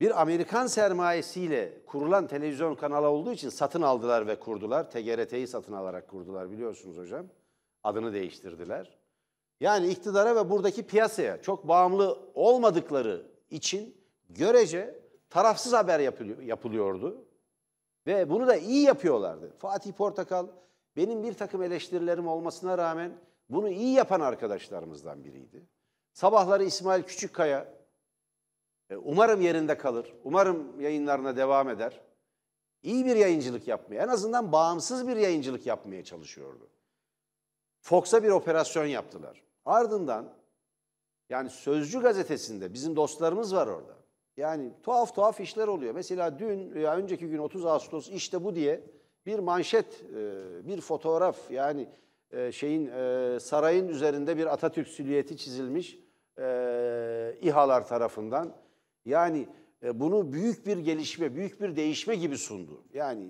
bir 0.00 0.20
Amerikan 0.20 0.66
sermayesiyle 0.66 1.84
kurulan 1.86 2.26
televizyon 2.26 2.74
kanalı 2.74 3.08
olduğu 3.08 3.32
için 3.32 3.48
satın 3.48 3.82
aldılar 3.82 4.26
ve 4.26 4.38
kurdular. 4.38 4.90
TGRT'yi 4.90 5.46
satın 5.46 5.72
alarak 5.72 6.08
kurdular 6.08 6.50
biliyorsunuz 6.50 6.96
hocam. 6.96 7.26
Adını 7.84 8.12
değiştirdiler. 8.12 8.98
Yani 9.60 9.88
iktidara 9.88 10.36
ve 10.36 10.50
buradaki 10.50 10.86
piyasaya 10.86 11.42
çok 11.42 11.68
bağımlı 11.68 12.18
olmadıkları 12.34 13.26
için 13.50 13.96
görece 14.28 15.02
tarafsız 15.30 15.72
haber 15.72 16.00
yapılıyor, 16.00 16.42
yapılıyordu. 16.42 17.24
Ve 18.06 18.30
bunu 18.30 18.46
da 18.46 18.56
iyi 18.56 18.82
yapıyorlardı. 18.82 19.52
Fatih 19.58 19.92
Portakal 19.92 20.46
benim 20.96 21.22
bir 21.22 21.34
takım 21.34 21.62
eleştirilerim 21.62 22.28
olmasına 22.28 22.78
rağmen 22.78 23.12
bunu 23.48 23.68
iyi 23.68 23.94
yapan 23.94 24.20
arkadaşlarımızdan 24.20 25.24
biriydi. 25.24 25.66
Sabahları 26.12 26.64
İsmail 26.64 27.02
Küçükkaya 27.02 27.75
umarım 28.94 29.40
yerinde 29.40 29.78
kalır. 29.78 30.14
Umarım 30.24 30.80
yayınlarına 30.80 31.36
devam 31.36 31.68
eder. 31.68 32.00
İyi 32.82 33.06
bir 33.06 33.16
yayıncılık 33.16 33.68
yapmaya, 33.68 34.02
en 34.02 34.08
azından 34.08 34.52
bağımsız 34.52 35.08
bir 35.08 35.16
yayıncılık 35.16 35.66
yapmaya 35.66 36.04
çalışıyordu. 36.04 36.68
Fox'a 37.80 38.22
bir 38.22 38.28
operasyon 38.28 38.86
yaptılar. 38.86 39.42
Ardından 39.64 40.32
yani 41.28 41.50
Sözcü 41.50 42.00
gazetesinde 42.00 42.74
bizim 42.74 42.96
dostlarımız 42.96 43.54
var 43.54 43.66
orada. 43.66 43.96
Yani 44.36 44.72
tuhaf 44.82 45.14
tuhaf 45.14 45.40
işler 45.40 45.68
oluyor. 45.68 45.94
Mesela 45.94 46.38
dün 46.38 46.74
veya 46.74 46.96
önceki 46.96 47.28
gün 47.28 47.38
30 47.38 47.66
Ağustos 47.66 48.08
işte 48.08 48.44
bu 48.44 48.54
diye 48.54 48.80
bir 49.26 49.38
manşet, 49.38 50.04
e, 50.14 50.68
bir 50.68 50.80
fotoğraf 50.80 51.50
yani 51.50 51.88
e, 52.30 52.52
şeyin 52.52 52.86
e, 52.86 53.40
sarayın 53.40 53.88
üzerinde 53.88 54.36
bir 54.36 54.46
Atatürk 54.46 54.88
silüeti 54.88 55.36
çizilmiş 55.36 55.98
e, 56.38 57.38
İHA'lar 57.42 57.88
tarafından. 57.88 58.65
Yani 59.06 59.48
e, 59.82 60.00
bunu 60.00 60.32
büyük 60.32 60.66
bir 60.66 60.78
gelişme, 60.78 61.34
büyük 61.34 61.60
bir 61.60 61.76
değişme 61.76 62.14
gibi 62.14 62.38
sundu. 62.38 62.84
Yani 62.94 63.28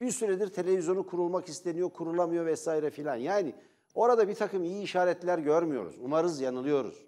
bir 0.00 0.10
süredir 0.10 0.48
televizyonu 0.48 1.06
kurulmak 1.06 1.48
isteniyor, 1.48 1.90
kurulamıyor 1.90 2.46
vesaire 2.46 2.90
filan. 2.90 3.16
Yani 3.16 3.54
orada 3.94 4.28
bir 4.28 4.34
takım 4.34 4.64
iyi 4.64 4.82
işaretler 4.82 5.38
görmüyoruz. 5.38 5.94
Umarız 6.00 6.40
yanılıyoruz. 6.40 7.06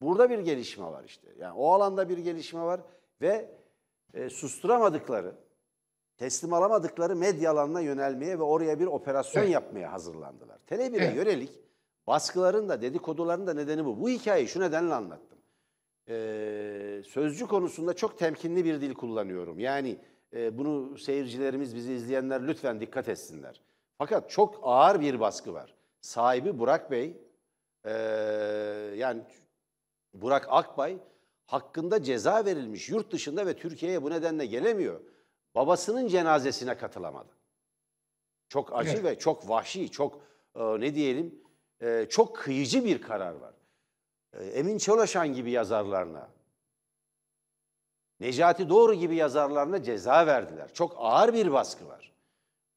Burada 0.00 0.30
bir 0.30 0.38
gelişme 0.38 0.84
var 0.84 1.04
işte. 1.04 1.28
Yani 1.38 1.52
o 1.52 1.72
alanda 1.72 2.08
bir 2.08 2.18
gelişme 2.18 2.60
var 2.62 2.80
ve 3.20 3.50
e, 4.14 4.30
susturamadıkları, 4.30 5.34
teslim 6.16 6.52
alamadıkları 6.52 7.16
medya 7.16 7.50
alanına 7.50 7.80
yönelmeye 7.80 8.38
ve 8.38 8.42
oraya 8.42 8.80
bir 8.80 8.86
operasyon 8.86 9.42
Evet. 9.42 9.52
yapmaya 9.52 9.92
hazırlandılar. 9.92 10.58
Tele1'e 10.70 11.04
Evet. 11.04 11.16
yönelik 11.16 11.52
baskıların 12.06 12.68
da 12.68 12.82
dedikoduların 12.82 13.46
da 13.46 13.54
nedeni 13.54 13.84
bu. 13.84 14.00
Bu 14.00 14.08
hikayeyi 14.08 14.48
şu 14.48 14.60
nedenle 14.60 14.94
anlattım. 14.94 15.31
E, 16.08 17.02
sözcü 17.06 17.46
konusunda 17.46 17.94
çok 17.94 18.18
temkinli 18.18 18.64
bir 18.64 18.80
dil 18.80 18.94
kullanıyorum. 18.94 19.58
Yani 19.58 19.98
e, 20.32 20.58
bunu 20.58 20.98
seyircilerimiz, 20.98 21.76
bizi 21.76 21.92
izleyenler 21.92 22.46
lütfen 22.46 22.80
dikkat 22.80 23.08
etsinler. 23.08 23.60
Fakat 23.98 24.30
çok 24.30 24.60
ağır 24.62 25.00
bir 25.00 25.20
baskı 25.20 25.52
var. 25.54 25.74
Sahibi 26.00 26.58
Burak 26.58 26.90
Bey, 26.90 27.16
e, 27.84 27.92
yani 28.96 29.22
Burak 30.14 30.46
Akbay 30.48 30.98
hakkında 31.46 32.02
ceza 32.02 32.44
verilmiş 32.44 32.88
yurt 32.88 33.12
dışında 33.12 33.46
ve 33.46 33.56
Türkiye'ye 33.56 34.02
bu 34.02 34.10
nedenle 34.10 34.46
gelemiyor. 34.46 35.00
Babasının 35.54 36.08
cenazesine 36.08 36.76
katılamadı. 36.76 37.32
Çok 38.48 38.76
acı 38.76 38.90
Evet. 38.90 39.04
ve 39.04 39.18
çok 39.18 39.48
vahşi, 39.48 39.90
çok 39.90 40.20
e, 40.56 40.80
ne 40.80 40.94
diyelim, 40.94 41.42
e, 41.80 42.06
çok 42.10 42.36
kıyıcı 42.36 42.84
bir 42.84 43.02
karar 43.02 43.34
var. 43.34 43.54
E, 44.38 44.44
Emin 44.44 44.78
Çolaşan 44.78 45.32
gibi 45.32 45.50
yazarlarına, 45.50 46.28
Necati 48.20 48.68
Doğru 48.68 48.94
gibi 48.94 49.16
yazarlarına 49.16 49.82
ceza 49.82 50.26
verdiler. 50.26 50.74
Çok 50.74 50.94
ağır 50.96 51.34
bir 51.34 51.52
baskı 51.52 51.88
var. 51.88 52.12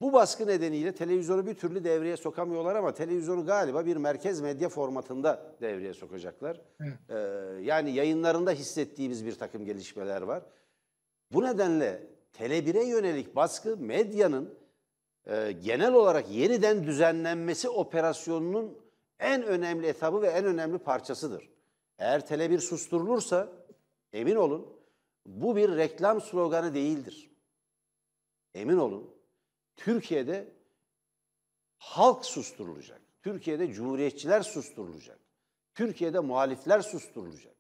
Bu 0.01 0.13
baskı 0.13 0.47
nedeniyle 0.47 0.95
televizyonu 0.95 1.45
bir 1.45 1.53
türlü 1.53 1.83
devreye 1.83 2.17
sokamıyorlar 2.17 2.75
ama 2.75 2.93
televizyonu 2.93 3.45
galiba 3.45 3.85
bir 3.85 3.97
merkez 3.97 4.41
medya 4.41 4.69
formatında 4.69 5.55
devreye 5.61 5.93
sokacaklar. 5.93 6.61
Ee, 7.09 7.15
yani 7.61 7.91
yayınlarında 7.91 8.51
hissettiğimiz 8.51 9.25
bir 9.25 9.35
takım 9.35 9.65
gelişmeler 9.65 10.21
var. 10.21 10.43
Bu 11.31 11.43
nedenle 11.43 12.03
Tele1'e 12.33 12.83
yönelik 12.83 13.35
baskı 13.35 13.77
medyanın 13.77 14.53
e, 15.27 15.51
genel 15.51 15.93
olarak 15.93 16.31
yeniden 16.31 16.83
düzenlenmesi 16.83 17.69
operasyonunun 17.69 18.77
en 19.19 19.43
önemli 19.43 19.87
etabı 19.87 20.21
ve 20.21 20.27
en 20.27 20.45
önemli 20.45 20.77
parçasıdır. 20.77 21.49
Eğer 21.99 22.19
Tele1 22.19 22.59
susturulursa 22.59 23.49
emin 24.13 24.35
olun 24.35 24.75
bu 25.25 25.55
bir 25.55 25.77
reklam 25.77 26.21
sloganı 26.21 26.73
değildir. 26.73 27.31
Emin 28.53 28.77
olun 28.77 29.15
Türkiye'de 29.75 30.53
halk 31.77 32.25
susturulacak. 32.25 33.01
Türkiye'de 33.21 33.73
cumhuriyetçiler 33.73 34.41
susturulacak. 34.41 35.19
Türkiye'de 35.73 36.19
muhalifler 36.19 36.81
susturulacak. 36.81 37.55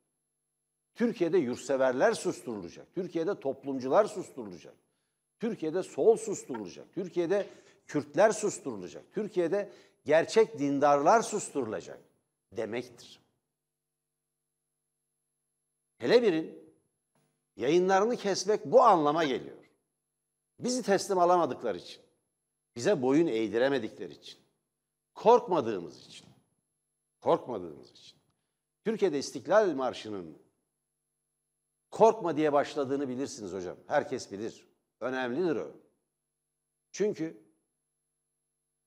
Türkiye'de 0.95 1.37
yurtseverler 1.37 2.13
susturulacak. 2.13 2.95
Türkiye'de 2.95 3.39
toplumcular 3.39 4.05
susturulacak. 4.05 4.75
Türkiye'de 5.39 5.83
sol 5.83 6.17
susturulacak. 6.17 6.93
Türkiye'de 6.93 7.47
Kürtler 7.87 8.31
susturulacak. 8.31 9.03
Türkiye'de 9.13 9.69
gerçek 10.05 10.59
dindarlar 10.59 11.21
susturulacak 11.21 11.99
demektir. 12.51 13.21
Hele 15.97 16.21
birin 16.21 16.73
yayınlarını 17.55 18.17
kesmek 18.17 18.65
bu 18.65 18.81
anlama 18.81 19.23
geliyor. 19.23 19.57
Bizi 20.59 20.83
teslim 20.83 21.19
alamadıkları 21.19 21.77
için, 21.77 22.01
bize 22.75 23.01
boyun 23.01 23.27
eğdiremedikleri 23.27 24.13
için, 24.13 24.39
korkmadığımız 25.13 26.07
için, 26.07 26.27
korkmadığımız 27.21 27.91
için. 27.91 28.17
Türkiye'de 28.83 29.19
İstiklal 29.19 29.73
Marşı'nın 29.73 30.37
korkma 31.91 32.37
diye 32.37 32.53
başladığını 32.53 33.09
bilirsiniz 33.09 33.53
hocam. 33.53 33.77
Herkes 33.87 34.31
bilir. 34.31 34.67
Önemlidir 34.99 35.55
o. 35.55 35.71
Çünkü 36.91 37.44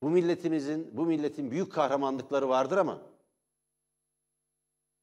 bu 0.02 0.10
milletimizin, 0.10 0.90
bu 0.96 1.06
milletin 1.06 1.50
büyük 1.50 1.72
kahramanlıkları 1.72 2.48
vardır 2.48 2.76
ama 2.76 2.98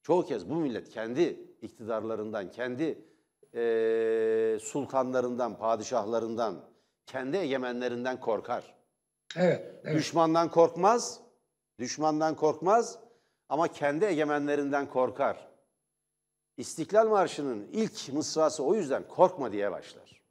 çoğu 0.02 0.24
kez 0.26 0.50
bu 0.50 0.54
millet 0.54 0.90
kendi 0.90 1.22
iktidarlarından, 1.62 2.50
kendi 2.50 3.06
eee, 3.54 4.58
sultanlarından, 4.62 5.58
padişahlarından, 5.58 6.60
kendi 7.06 7.36
egemenlerinden 7.36 8.20
korkar. 8.20 8.74
Evet, 9.36 9.80
evet. 9.84 9.96
Düşmandan 9.96 10.50
korkmaz, 10.50 11.20
düşmandan 11.78 12.34
korkmaz 12.34 12.98
ama 13.48 13.68
kendi 13.68 14.04
egemenlerinden 14.04 14.90
korkar. 14.90 15.48
İstiklal 16.56 17.08
Marşı'nın 17.08 17.68
ilk 17.72 18.12
mısrası 18.12 18.64
o 18.64 18.74
yüzden 18.74 19.08
korkma 19.08 19.52
diye 19.52 19.70
başlar. 19.70 20.22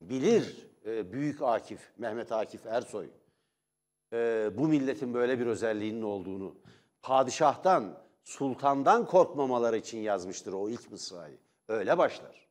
Bilir 0.00 0.70
e, 0.86 1.12
Büyük 1.12 1.42
Akif, 1.42 1.80
Mehmet 1.98 2.32
Akif 2.32 2.66
Ersoy 2.66 3.08
e, 4.12 4.50
bu 4.58 4.68
milletin 4.68 5.14
böyle 5.14 5.40
bir 5.40 5.46
özelliğinin 5.46 6.02
olduğunu, 6.02 6.54
padişahtan, 7.02 7.98
sultandan 8.24 9.06
korkmamaları 9.06 9.76
için 9.76 9.98
yazmıştır 9.98 10.52
o 10.52 10.68
ilk 10.68 10.90
mısrayı. 10.90 11.38
Öyle 11.68 11.98
başlar. 11.98 12.48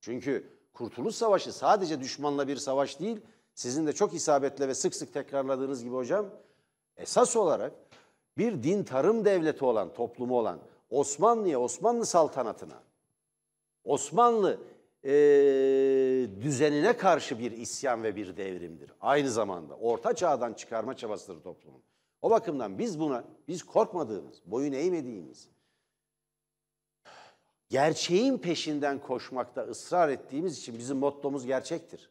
Çünkü 0.00 0.60
Kurtuluş 0.72 1.14
Savaşı 1.14 1.52
sadece 1.52 2.00
düşmanla 2.00 2.48
bir 2.48 2.56
savaş 2.56 3.00
değil, 3.00 3.20
sizin 3.54 3.86
de 3.86 3.92
çok 3.92 4.14
isabetle 4.14 4.68
ve 4.68 4.74
sık 4.74 4.94
sık 4.94 5.12
tekrarladığınız 5.12 5.84
gibi 5.84 5.94
hocam, 5.94 6.26
esas 6.96 7.36
olarak 7.36 7.72
bir 8.38 8.62
din 8.62 8.84
tarım 8.84 9.24
devleti 9.24 9.64
olan, 9.64 9.94
toplumu 9.94 10.38
olan 10.38 10.58
Osmanlı'ya, 10.90 11.60
Osmanlı 11.60 12.06
saltanatına, 12.06 12.82
Osmanlı 13.84 14.58
eee, 15.04 16.42
düzenine 16.42 16.96
karşı 16.96 17.38
bir 17.38 17.52
isyan 17.52 18.02
ve 18.02 18.16
bir 18.16 18.36
devrimdir. 18.36 18.92
Aynı 19.00 19.30
zamanda 19.30 19.76
orta 19.76 20.14
çağdan 20.14 20.52
çıkarma 20.52 20.96
çabasıdır 20.96 21.42
toplumun. 21.42 21.82
O 22.22 22.30
bakımdan 22.30 22.78
biz 22.78 23.00
buna, 23.00 23.24
biz 23.48 23.62
korkmadığımız, 23.62 24.42
boyun 24.46 24.72
eğmediğimiz, 24.72 25.48
gerçeğin 27.68 28.38
peşinden 28.38 28.98
koşmakta 28.98 29.62
ısrar 29.62 30.08
ettiğimiz 30.08 30.58
için 30.58 30.78
bizim 30.78 30.96
mottomuz 30.96 31.46
gerçektir. 31.46 32.10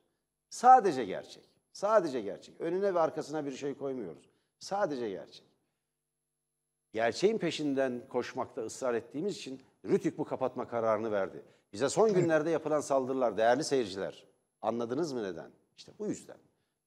Sadece 0.49 1.05
gerçek. 1.05 1.43
Sadece 1.71 2.21
gerçek. 2.21 2.61
Önüne 2.61 2.93
ve 2.93 2.99
arkasına 2.99 3.45
bir 3.45 3.51
şey 3.51 3.77
koymuyoruz. 3.77 4.29
Sadece 4.59 5.09
gerçek. 5.09 5.45
Gerçeğin 6.93 7.37
peşinden 7.37 8.01
koşmakta 8.09 8.61
ısrar 8.61 8.93
ettiğimiz 8.93 9.37
için 9.37 9.61
Rütük 9.85 10.17
bu 10.17 10.25
kapatma 10.25 10.67
kararını 10.67 11.11
verdi. 11.11 11.43
Bize 11.73 11.89
son 11.89 12.13
günlerde 12.13 12.49
yapılan 12.49 12.81
saldırılar 12.81 13.37
değerli 13.37 13.63
seyirciler. 13.63 14.25
Anladınız 14.61 15.13
mı 15.13 15.23
neden? 15.23 15.51
İşte 15.77 15.91
bu 15.99 16.07
yüzden. 16.07 16.37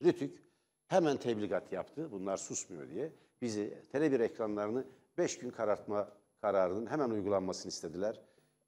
Rütük 0.05 0.43
hemen 0.89 1.17
tebligat 1.17 1.73
yaptı. 1.73 2.09
Bunlar 2.13 2.37
susmuyor 2.37 2.89
diye. 2.89 3.13
Bizi 3.43 3.79
Tele1 3.93 4.23
ekranlarını 4.23 4.85
5 5.19 5.39
gün 5.39 5.51
karartma 5.51 6.09
kararının 6.41 6.87
hemen 6.87 7.11
uygulanmasını 7.11 7.69
istediler. 7.69 8.21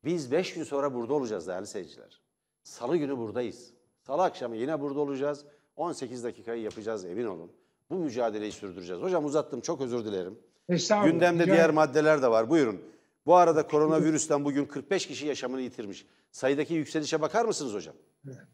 Biz 0.04 0.32
5 0.32 0.54
gün 0.54 0.64
sonra 0.64 0.94
burada 0.94 1.14
olacağız 1.14 1.46
değerli 1.46 1.66
seyirciler. 1.66 2.20
Salı 2.62 2.96
günü 2.96 3.18
buradayız. 3.18 3.72
Salı 4.02 4.22
akşamı 4.22 4.56
yine 4.56 4.80
burada 4.80 5.00
olacağız. 5.00 5.44
18 5.76 6.24
dakikayı 6.24 6.62
yapacağız 6.62 7.04
emin 7.04 7.26
olun. 7.26 7.52
Bu 7.90 7.94
mücadeleyi 7.94 8.52
sürdüreceğiz. 8.52 9.02
Hocam 9.02 9.24
uzattım 9.24 9.60
çok 9.60 9.80
özür 9.80 10.04
dilerim. 10.04 10.38
Gündemde 11.12 11.46
diğer 11.46 11.70
maddeler 11.70 12.22
de 12.22 12.30
var. 12.30 12.50
Buyurun. 12.50 12.80
Bu 13.26 13.34
arada 13.36 13.66
koronavirüsten 13.66 14.44
bugün 14.44 14.64
45 14.64 15.06
kişi 15.06 15.26
yaşamını 15.26 15.60
yitirmiş. 15.60 16.06
Sayıdaki 16.30 16.74
yükselişe 16.74 17.20
bakar 17.20 17.44
mısınız 17.44 17.74
hocam? 17.74 17.94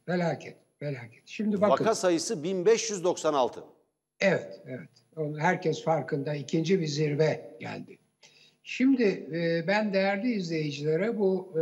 Felaket, 0.06 0.56
felaket. 0.78 1.22
Şimdi 1.26 1.60
bakın. 1.60 1.70
Vaka 1.70 1.94
sayısı 1.94 2.42
1596. 2.42 3.64
Evet, 4.20 4.60
evet. 4.66 4.88
Onu 5.16 5.38
herkes 5.38 5.84
farkında. 5.84 6.34
İkinci 6.34 6.80
bir 6.80 6.86
zirve 6.86 7.56
geldi. 7.60 7.98
Şimdi 8.62 9.26
e, 9.32 9.64
ben 9.66 9.92
değerli 9.92 10.32
izleyicilere 10.32 11.18
bu 11.18 11.52
e, 11.54 11.58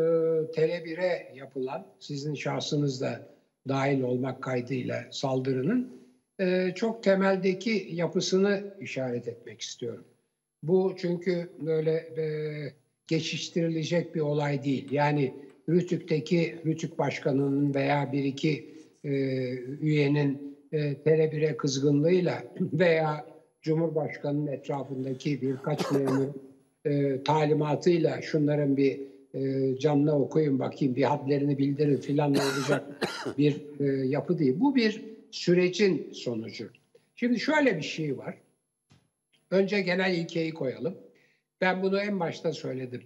Tele1'e 0.60 1.32
yapılan, 1.34 1.86
sizin 2.00 2.34
şahsınızda 2.34 3.28
dahil 3.68 4.00
olmak 4.00 4.42
kaydıyla 4.42 5.04
saldırının 5.10 5.98
e, 6.40 6.72
çok 6.74 7.02
temeldeki 7.02 7.88
yapısını 7.90 8.74
işaret 8.80 9.28
etmek 9.28 9.60
istiyorum. 9.60 10.04
Bu 10.62 10.94
çünkü 10.98 11.50
böyle 11.60 11.92
e, 11.92 12.24
geçiştirilecek 13.08 14.14
bir 14.14 14.20
olay 14.20 14.64
değil. 14.64 14.92
Yani 14.92 15.34
Rütük'teki 15.68 16.56
Rütük 16.66 16.98
Başkanı'nın 16.98 17.74
veya 17.74 18.12
bir 18.12 18.24
iki 18.24 18.74
e, 19.04 19.10
üyenin 19.80 20.56
e, 20.72 20.78
Tele1'e 20.78 21.56
kızgınlığıyla 21.56 22.44
veya 22.60 23.26
Cumhurbaşkanı'nın 23.62 24.46
etrafındaki 24.46 25.42
birkaç 25.42 25.92
memur 25.92 26.28
e, 26.84 27.22
talimatıyla 27.22 28.22
şunların 28.22 28.76
bir 28.76 29.00
e, 29.34 29.78
canına 29.78 30.18
okuyun 30.18 30.58
bakayım 30.58 30.96
bir 30.96 31.02
hadlerini 31.02 31.58
bildirin 31.58 31.96
filan 31.96 32.30
olacak 32.30 33.08
bir 33.38 33.62
e, 33.80 34.06
yapı 34.06 34.38
değil. 34.38 34.54
Bu 34.60 34.74
bir 34.74 35.04
sürecin 35.30 36.12
sonucu. 36.12 36.70
Şimdi 37.16 37.40
şöyle 37.40 37.76
bir 37.76 37.82
şey 37.82 38.18
var. 38.18 38.34
Önce 39.50 39.80
genel 39.80 40.14
ilkeyi 40.14 40.54
koyalım. 40.54 40.94
Ben 41.60 41.82
bunu 41.82 42.00
en 42.00 42.20
başta 42.20 42.52
söyledim. 42.52 43.02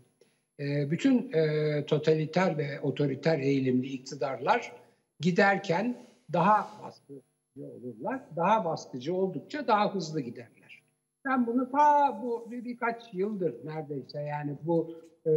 E, 0.60 0.90
bütün 0.90 1.32
e, 1.32 1.86
totaliter 1.86 2.58
ve 2.58 2.80
otoriter 2.80 3.38
eğilimli 3.38 3.86
iktidarlar 3.86 4.72
giderken 5.20 6.06
daha 6.32 6.82
baskıcı 6.82 7.22
olurlar. 7.56 8.20
Daha 8.36 8.64
baskıcı 8.64 9.14
oldukça 9.14 9.66
daha 9.66 9.94
hızlı 9.94 10.20
giderler. 10.20 10.82
Ben 11.24 11.46
bunu 11.46 11.70
ta 11.70 12.20
bu 12.22 12.50
bir, 12.50 12.64
birkaç 12.64 13.14
yıldır 13.14 13.54
neredeyse 13.64 14.22
yani 14.22 14.56
bu 14.62 14.94
e, 15.26 15.32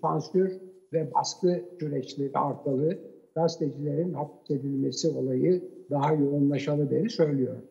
sansür 0.00 0.60
ve 0.92 1.14
baskı 1.14 1.64
süreçleri 1.80 2.30
artalı 2.34 2.98
gazetecilerin 3.34 4.12
hapsedilmesi 4.12 5.08
olayı 5.08 5.64
daha 5.90 6.12
yoğunlaşalı 6.12 6.90
beri 6.90 7.10
söylüyorum. 7.10 7.64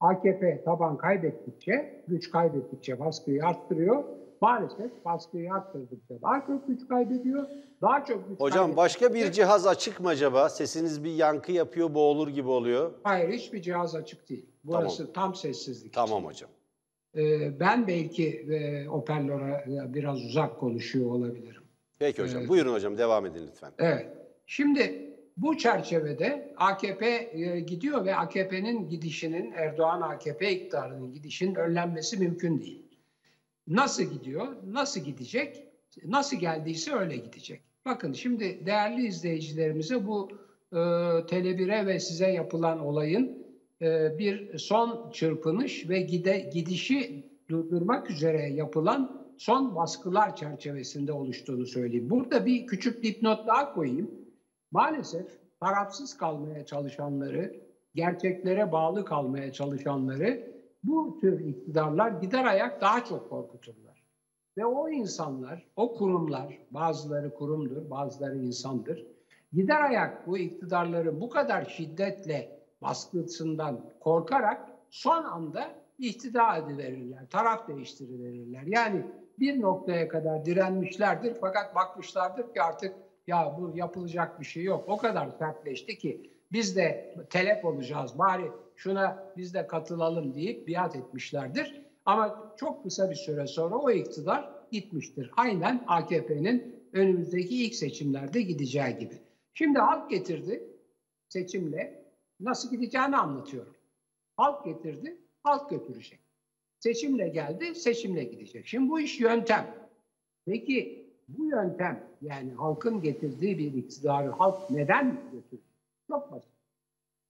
AKP 0.00 0.62
taban 0.64 0.96
kaybettikçe, 0.96 2.04
güç 2.08 2.30
kaybettikçe 2.30 3.00
baskıyı 3.00 3.44
arttırıyor. 3.44 4.04
Maalesef 4.40 5.04
baskıyı 5.04 5.52
arttırdıkça 5.52 6.22
daha 6.22 6.46
çok 6.46 6.66
güç 6.66 6.88
kaybediyor. 6.88 7.46
Daha 7.82 8.04
çok 8.04 8.28
güç 8.28 8.40
Hocam 8.40 8.76
başka 8.76 9.14
bir 9.14 9.32
cihaz 9.32 9.66
açık 9.66 10.00
mı 10.00 10.08
acaba? 10.08 10.48
Sesiniz 10.48 11.04
bir 11.04 11.14
yankı 11.14 11.52
yapıyor, 11.52 11.94
boğulur 11.94 12.28
gibi 12.28 12.48
oluyor. 12.48 12.92
Hayır 13.02 13.32
hiçbir 13.32 13.62
cihaz 13.62 13.94
açık 13.94 14.28
değil. 14.28 14.46
Burası 14.64 15.12
tam 15.12 15.34
sessizlik. 15.34 15.92
Tamam 15.92 16.24
hocam. 16.24 16.50
Ee, 17.16 17.60
ben 17.60 17.86
belki 17.86 18.28
e, 18.28 18.84
hoparlöre 18.84 19.64
biraz 19.94 20.24
uzak 20.24 20.60
konuşuyor 20.60 21.10
olabilirim. 21.10 21.62
Peki 21.98 22.22
hocam. 22.22 22.38
Evet. 22.38 22.48
Buyurun 22.48 22.72
hocam 22.72 22.98
devam 22.98 23.26
edin 23.26 23.46
lütfen. 23.46 23.72
Evet. 23.78 24.06
Şimdi 24.46 25.05
bu 25.36 25.58
çerçevede 25.58 26.54
AKP 26.56 27.30
e, 27.32 27.60
gidiyor 27.60 28.04
ve 28.04 28.16
AKP'nin 28.16 28.88
gidişinin 28.88 29.52
Erdoğan 29.52 30.00
AKP 30.00 30.52
iktidarının 30.52 31.12
gidişinin 31.12 31.54
önlenmesi 31.54 32.18
mümkün 32.18 32.60
değil. 32.60 32.82
Nasıl 33.68 34.02
gidiyor? 34.02 34.56
Nasıl 34.66 35.00
gidecek? 35.00 35.64
Nasıl 36.04 36.36
geldiyse 36.36 36.92
öyle 36.92 37.16
gidecek. 37.16 37.60
Bakın 37.84 38.12
şimdi 38.12 38.66
değerli 38.66 39.06
izleyicilerimize 39.06 40.06
bu 40.06 40.28
e, 40.72 40.76
Tele1'e 40.76 41.86
ve 41.86 42.00
size 42.00 42.30
yapılan 42.30 42.80
olayın 42.80 43.46
e, 43.82 44.18
bir 44.18 44.58
son 44.58 45.10
çırpınış 45.10 45.88
ve 45.88 46.00
gide, 46.00 46.50
gidişi 46.52 47.24
durdurmak 47.48 48.10
üzere 48.10 48.52
yapılan 48.52 49.26
son 49.38 49.76
baskılar 49.76 50.36
çerçevesinde 50.36 51.12
oluştuğunu 51.12 51.66
söyleyeyim. 51.66 52.10
Burada 52.10 52.46
bir 52.46 52.66
küçük 52.66 53.02
dipnot 53.02 53.46
daha 53.46 53.74
koyayım. 53.74 54.10
Maalesef 54.76 55.26
tarafsız 55.60 56.16
kalmaya 56.16 56.66
çalışanları, 56.66 57.60
gerçeklere 57.94 58.72
bağlı 58.72 59.04
kalmaya 59.04 59.52
çalışanları 59.52 60.52
bu 60.84 61.18
tür 61.20 61.40
iktidarlar 61.40 62.10
gider 62.10 62.44
ayak 62.44 62.80
daha 62.80 63.04
çok 63.04 63.30
korkuturlar. 63.30 64.02
Ve 64.56 64.66
o 64.66 64.88
insanlar, 64.88 65.66
o 65.76 65.94
kurumlar, 65.94 66.58
bazıları 66.70 67.34
kurumdur, 67.34 67.90
bazıları 67.90 68.36
insandır, 68.36 69.06
gider 69.52 69.80
ayak 69.80 70.26
bu 70.26 70.38
iktidarları 70.38 71.20
bu 71.20 71.28
kadar 71.28 71.64
şiddetle 71.64 72.60
baskısından 72.82 73.80
korkarak 74.00 74.68
son 74.90 75.24
anda 75.24 75.74
ihtida 75.98 76.56
ediverirler, 76.56 77.26
taraf 77.30 77.68
değiştiriverirler. 77.68 78.62
Yani 78.62 79.06
bir 79.38 79.60
noktaya 79.60 80.08
kadar 80.08 80.44
direnmişlerdir 80.44 81.36
fakat 81.40 81.74
bakmışlardır 81.74 82.54
ki 82.54 82.62
artık 82.62 83.05
ya 83.26 83.56
bu 83.58 83.76
yapılacak 83.76 84.40
bir 84.40 84.44
şey 84.44 84.62
yok. 84.62 84.84
O 84.88 84.96
kadar 84.96 85.30
sertleşti 85.38 85.98
ki 85.98 86.30
biz 86.52 86.76
de 86.76 87.14
telef 87.30 87.64
olacağız 87.64 88.18
bari 88.18 88.50
şuna 88.76 89.32
biz 89.36 89.54
de 89.54 89.66
katılalım 89.66 90.34
deyip 90.34 90.68
biat 90.68 90.96
etmişlerdir. 90.96 91.82
Ama 92.04 92.54
çok 92.56 92.82
kısa 92.82 93.10
bir 93.10 93.14
süre 93.14 93.46
sonra 93.46 93.74
o 93.76 93.90
iktidar 93.90 94.50
gitmiştir. 94.72 95.30
Aynen 95.36 95.84
AKP'nin 95.86 96.86
önümüzdeki 96.92 97.64
ilk 97.64 97.74
seçimlerde 97.74 98.42
gideceği 98.42 98.98
gibi. 98.98 99.14
Şimdi 99.54 99.78
halk 99.78 100.10
getirdi 100.10 100.62
seçimle 101.28 102.04
nasıl 102.40 102.70
gideceğini 102.70 103.16
anlatıyorum. 103.16 103.74
Halk 104.36 104.64
getirdi, 104.64 105.16
halk 105.42 105.70
götürecek. 105.70 106.20
Seçimle 106.78 107.28
geldi, 107.28 107.74
seçimle 107.74 108.24
gidecek. 108.24 108.66
Şimdi 108.66 108.90
bu 108.90 109.00
iş 109.00 109.20
yöntem. 109.20 109.74
Peki 110.46 111.05
bu 111.28 111.44
yöntem 111.44 112.04
yani 112.22 112.52
halkın 112.52 113.02
getirdiği 113.02 113.58
bir 113.58 113.74
iktidarı 113.74 114.30
halk 114.30 114.70
neden 114.70 115.20
götürdü? 115.32 115.62
Çok 116.08 116.32
basit. 116.32 116.50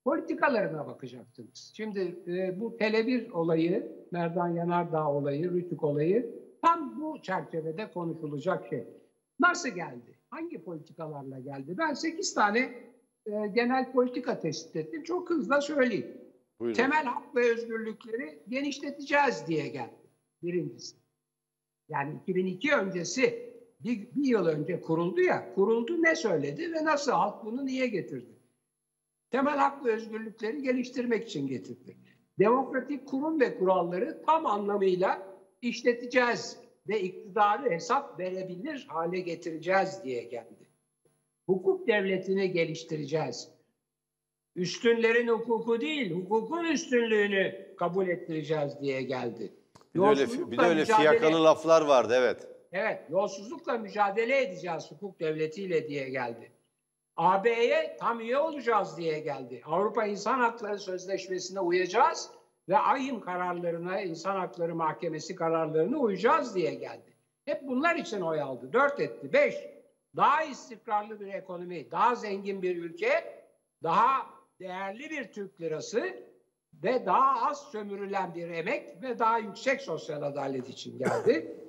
Politikalarına 0.04 0.86
bakacaksınız. 0.86 1.72
Şimdi 1.76 2.00
e, 2.26 2.60
bu 2.60 2.76
Tele1 2.76 3.30
olayı, 3.30 4.06
Merdan 4.10 4.48
Yanardağ 4.48 5.12
olayı, 5.12 5.52
Rütük 5.52 5.84
olayı 5.84 6.46
tam 6.62 7.00
bu 7.00 7.22
çerçevede 7.22 7.90
konuşulacak 7.90 8.68
şey. 8.68 8.84
Nasıl 9.40 9.68
geldi? 9.68 10.18
Hangi 10.30 10.64
politikalarla 10.64 11.40
geldi? 11.40 11.78
Ben 11.78 11.94
8 11.94 12.34
tane 12.34 12.58
e, 13.26 13.46
genel 13.54 13.92
politika 13.92 14.40
tespit 14.40 14.76
ettim. 14.76 15.02
Çok 15.02 15.30
hızlı 15.30 15.62
söyleyeyim. 15.62 16.16
Buyurun. 16.60 16.74
Temel 16.74 17.04
hak 17.04 17.36
ve 17.36 17.52
özgürlükleri 17.52 18.38
genişleteceğiz 18.48 19.44
diye 19.46 19.68
geldi. 19.68 20.06
Birincisi. 20.42 20.96
Yani 21.88 22.14
2002 22.22 22.74
öncesi 22.74 23.45
bir, 23.86 24.14
bir 24.14 24.28
yıl 24.28 24.46
önce 24.46 24.80
kuruldu 24.80 25.20
ya, 25.20 25.54
kuruldu 25.54 26.02
ne 26.02 26.16
söyledi 26.16 26.72
ve 26.72 26.84
nasıl 26.84 27.12
halk 27.12 27.44
bunu 27.44 27.66
niye 27.66 27.86
getirdi? 27.86 28.36
Temel 29.30 29.56
hak 29.56 29.84
ve 29.84 29.92
özgürlükleri 29.92 30.62
geliştirmek 30.62 31.28
için 31.28 31.46
getirdi. 31.46 31.96
Demokratik 32.38 33.08
kurum 33.08 33.40
ve 33.40 33.58
kuralları 33.58 34.22
tam 34.26 34.46
anlamıyla 34.46 35.36
işleteceğiz 35.62 36.58
ve 36.88 37.00
iktidarı 37.00 37.70
hesap 37.70 38.20
verebilir 38.20 38.86
hale 38.88 39.20
getireceğiz 39.20 40.00
diye 40.04 40.22
geldi. 40.22 40.66
Hukuk 41.46 41.86
devletini 41.86 42.52
geliştireceğiz. 42.52 43.48
Üstünlerin 44.56 45.28
hukuku 45.28 45.80
değil, 45.80 46.14
hukukun 46.14 46.64
üstünlüğünü 46.64 47.74
kabul 47.76 48.08
ettireceğiz 48.08 48.80
diye 48.80 49.02
geldi. 49.02 49.52
Bir 49.94 50.00
de 50.00 50.06
öyle, 50.06 50.50
bir 50.50 50.58
de 50.58 50.62
öyle 50.62 50.84
fiyakalı 50.84 51.44
laflar 51.44 51.82
vardı 51.82 52.14
evet. 52.16 52.55
Evet, 52.78 53.00
yolsuzlukla 53.10 53.78
mücadele 53.78 54.42
edeceğiz 54.42 54.90
hukuk 54.90 55.20
devletiyle 55.20 55.88
diye 55.88 56.08
geldi. 56.08 56.52
AB'ye 57.16 57.96
tam 58.00 58.20
üye 58.20 58.38
olacağız 58.38 58.96
diye 58.96 59.18
geldi. 59.18 59.62
Avrupa 59.66 60.04
İnsan 60.04 60.38
Hakları 60.40 60.78
Sözleşmesi'ne 60.78 61.60
uyacağız 61.60 62.30
ve 62.68 62.78
AYİM 62.78 63.20
kararlarına, 63.20 64.00
İnsan 64.00 64.36
Hakları 64.36 64.74
Mahkemesi 64.74 65.34
kararlarına 65.34 65.98
uyacağız 65.98 66.54
diye 66.54 66.74
geldi. 66.74 67.16
Hep 67.44 67.62
bunlar 67.62 67.96
için 67.96 68.20
oy 68.20 68.40
aldı. 68.40 68.72
Dört 68.72 69.00
etti. 69.00 69.32
Beş, 69.32 69.54
daha 70.16 70.42
istikrarlı 70.42 71.20
bir 71.20 71.26
ekonomi, 71.26 71.90
daha 71.90 72.14
zengin 72.14 72.62
bir 72.62 72.76
ülke, 72.76 73.44
daha 73.82 74.26
değerli 74.60 75.10
bir 75.10 75.32
Türk 75.32 75.60
lirası 75.60 76.16
ve 76.82 77.06
daha 77.06 77.48
az 77.50 77.70
sömürülen 77.72 78.34
bir 78.34 78.50
emek 78.50 79.02
ve 79.02 79.18
daha 79.18 79.38
yüksek 79.38 79.80
sosyal 79.80 80.22
adalet 80.22 80.68
için 80.68 80.98
geldi. 80.98 81.65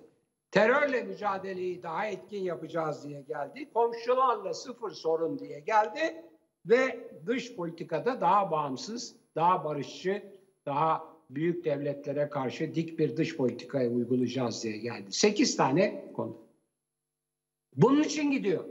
Terörle 0.58 1.04
mücadeleyi 1.04 1.84
daha 1.84 2.08
etkin 2.08 2.44
yapacağız 2.44 3.04
diye 3.04 3.22
geldi. 3.22 3.70
Komşularla 3.74 4.54
sıfır 4.54 4.92
sorun 4.92 5.40
diye 5.40 5.60
geldi. 5.60 6.26
Ve 6.66 7.10
dış 7.26 7.56
politikada 7.56 8.22
daha 8.22 8.52
bağımsız, 8.52 9.16
daha 9.36 9.66
barışçı, 9.66 10.24
daha 10.66 11.14
büyük 11.30 11.66
devletlere 11.66 12.30
karşı 12.30 12.76
dik 12.76 13.00
bir 13.00 13.18
dış 13.18 13.38
politikayı 13.38 13.90
uygulayacağız 13.90 14.64
diye 14.64 14.78
geldi. 14.78 15.12
Sekiz 15.12 15.58
tane 15.58 16.12
konu. 16.16 16.38
Bunun 17.76 18.04
için 18.04 18.32
gidiyor. 18.32 18.66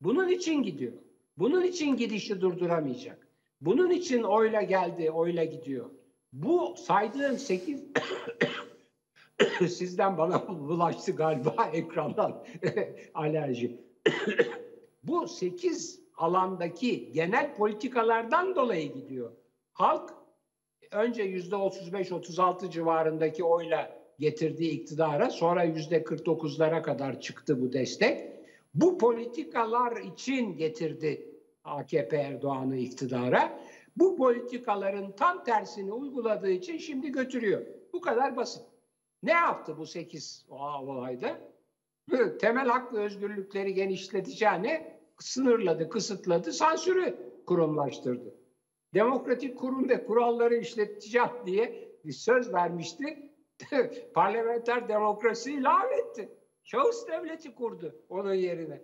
Bunun 0.00 0.28
için 0.28 0.62
gidiyor. 0.62 0.92
Bunun 1.38 1.62
için 1.62 1.96
gidişi 1.96 2.40
durduramayacak. 2.40 3.28
Bunun 3.60 3.90
için 3.90 4.22
oyla 4.22 4.62
geldi, 4.62 5.10
oyla 5.10 5.44
gidiyor. 5.44 5.90
Bu 6.32 6.74
saydığım 6.76 7.38
sekiz 7.38 7.84
sizden 9.68 10.18
bana 10.18 10.48
bulaştı 10.48 11.12
galiba 11.12 11.70
ekrandan 11.72 12.44
alerji. 13.14 13.80
Bu 15.02 15.28
sekiz 15.28 16.00
alandaki 16.16 17.12
genel 17.12 17.54
politikalardan 17.54 18.56
dolayı 18.56 18.94
gidiyor. 18.94 19.32
Halk 19.72 20.14
önce 20.90 21.22
yüzde 21.22 21.54
35-36 21.54 22.70
civarındaki 22.70 23.44
oyla 23.44 24.02
getirdiği 24.18 24.70
iktidara 24.70 25.30
sonra 25.30 25.62
yüzde 25.62 26.02
49'lara 26.02 26.82
kadar 26.82 27.20
çıktı 27.20 27.62
bu 27.62 27.72
destek. 27.72 28.32
Bu 28.74 28.98
politikalar 28.98 29.96
için 29.96 30.56
getirdi 30.56 31.32
AKP 31.64 32.16
Erdoğan'ı 32.16 32.76
iktidara. 32.76 33.60
Bu 33.96 34.16
politikaların 34.16 35.12
tam 35.12 35.44
tersini 35.44 35.92
uyguladığı 35.92 36.50
için 36.50 36.78
şimdi 36.78 37.12
götürüyor. 37.12 37.62
Bu 37.92 38.00
kadar 38.00 38.36
basit. 38.36 38.71
Ne 39.22 39.32
yaptı 39.32 39.78
bu 39.78 39.86
8 39.86 40.46
olayda? 40.48 41.40
Temel 42.40 42.68
hak 42.68 42.94
ve 42.94 42.98
özgürlükleri 42.98 43.74
genişleteceğine 43.74 45.00
sınırladı, 45.18 45.88
kısıtladı, 45.88 46.52
sansürü 46.52 47.16
kurumlaştırdı. 47.46 48.34
Demokratik 48.94 49.58
kurum 49.58 49.88
ve 49.88 50.04
kuralları 50.04 50.56
işleteceğim 50.56 51.28
diye 51.46 51.92
bir 52.04 52.12
söz 52.12 52.52
vermişti. 52.52 53.32
Parlamenter 54.14 54.88
demokrasiyi 54.88 55.62
lağvetti. 55.62 56.28
Şahıs 56.64 57.08
devleti 57.08 57.54
kurdu 57.54 57.94
onun 58.08 58.34
yerine. 58.34 58.82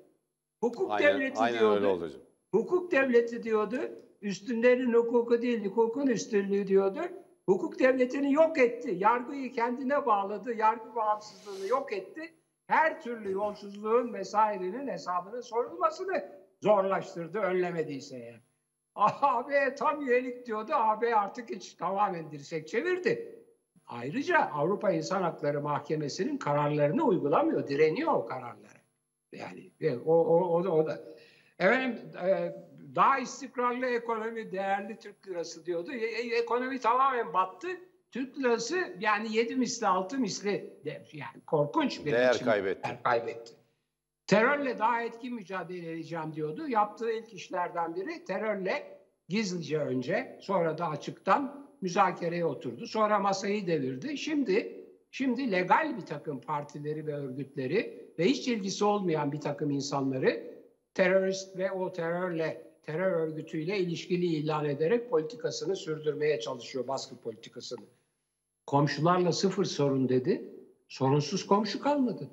Hukuk 0.61 0.90
Aynen, 0.90 1.14
devleti 1.14 1.38
aynen 1.40 1.61
diyordu. 1.61 1.77
öyle 1.77 1.87
oldu. 1.87 2.11
Hukuk 2.51 2.92
devleti 2.92 3.42
diyordu. 3.42 3.77
Üstünlerin 4.22 4.92
hukuku 4.92 5.42
değil, 5.42 5.64
hukukun 5.64 6.07
üstünlüğü 6.07 6.66
diyordu. 6.66 7.01
Hukuk 7.48 7.78
devletini 7.78 8.32
yok 8.32 8.58
etti. 8.58 8.94
Yargıyı 8.98 9.52
kendine 9.52 10.06
bağladı. 10.06 10.54
Yargı 10.54 10.94
bağımsızlığını 10.96 11.68
yok 11.68 11.92
etti. 11.92 12.34
Her 12.66 13.02
türlü 13.02 13.32
yolsuzluğun 13.32 14.14
vesairenin 14.14 14.88
hesabının 14.88 15.40
sorulmasını 15.40 16.28
zorlaştırdı 16.62 17.38
önlemediyse 17.38 18.16
eğer. 18.16 18.40
AB 18.94 19.74
tam 19.74 20.02
üyelik 20.02 20.46
diyordu. 20.46 20.72
AB 20.74 21.16
artık 21.16 21.50
hiç 21.50 21.74
tamamen 21.74 22.30
dirsek 22.30 22.68
çevirdi. 22.68 23.42
Ayrıca 23.87 24.38
Avrupa 24.38 24.90
İnsan 24.90 25.22
Hakları 25.22 25.61
Mahkemesi'nin 25.61 26.38
kararlarını 26.38 27.02
uygulamıyor. 27.02 27.68
Direniyor 27.68 28.12
o 28.12 28.26
kararlara. 28.26 28.82
Yani 29.32 29.72
e, 29.80 29.96
o, 29.96 30.14
o, 30.14 30.54
o, 30.54 30.64
da, 30.64 30.72
o 30.72 30.87
da. 30.87 31.04
Efendim 31.58 32.12
e, 32.26 32.54
daha 32.98 33.18
istikrarlı 33.18 33.87
ekonomi 33.87 34.52
değerli 34.52 34.98
Türk 34.98 35.28
lirası 35.28 35.66
diyordu. 35.66 35.92
E, 35.92 36.04
e, 36.04 36.38
ekonomi 36.38 36.80
tamamen 36.80 37.32
battı. 37.32 37.68
Türk 38.11 38.38
lirası 38.38 38.96
yani 39.00 39.37
yedi 39.37 39.56
misli 39.56 39.87
altı 39.87 40.18
misli 40.18 40.80
de, 40.84 41.04
yani 41.12 41.40
korkunç 41.46 42.04
bir 42.06 42.12
Değer 42.12 42.34
biçimde 42.34 42.50
kaybetti. 42.50 42.82
değer 42.84 43.02
kaybetti. 43.02 43.52
Terörle 44.26 44.78
daha 44.78 45.02
etkin 45.02 45.34
mücadele 45.34 45.92
edeceğim 45.92 46.32
diyordu. 46.34 46.68
Yaptığı 46.68 47.11
ilk 47.11 47.32
işlerden 47.32 47.96
biri 47.96 48.24
terörle 48.24 48.98
gizlice 49.28 49.78
önce 49.78 50.38
sonra 50.40 50.78
da 50.78 50.88
açıktan 50.88 51.68
müzakereye 51.80 52.44
oturdu. 52.44 52.87
Sonra 52.87 53.18
masayı 53.18 53.66
devirdi. 53.66 54.18
Şimdi 54.18 54.84
şimdi 55.11 55.52
legal 55.52 55.96
bir 55.96 56.06
takım 56.06 56.40
partileri 56.40 57.06
ve 57.06 57.14
örgütleri 57.14 58.11
ve 58.18 58.24
hiç 58.24 58.48
ilgisi 58.48 58.84
olmayan 58.84 59.32
bir 59.32 59.40
takım 59.40 59.70
insanları 59.70 60.58
terörist 60.94 61.58
ve 61.58 61.72
o 61.72 61.92
terörle 61.92 62.67
terör 62.88 63.12
örgütüyle 63.12 63.79
ilişkili 63.79 64.27
ilan 64.27 64.64
ederek 64.64 65.11
politikasını 65.11 65.77
sürdürmeye 65.77 66.40
çalışıyor 66.40 66.88
baskı 66.88 67.16
politikasını. 67.16 67.87
Komşularla 68.66 69.33
sıfır 69.33 69.64
sorun 69.64 70.09
dedi. 70.09 70.55
Sorunsuz 70.88 71.46
komşu 71.46 71.81
kalmadı. 71.83 72.31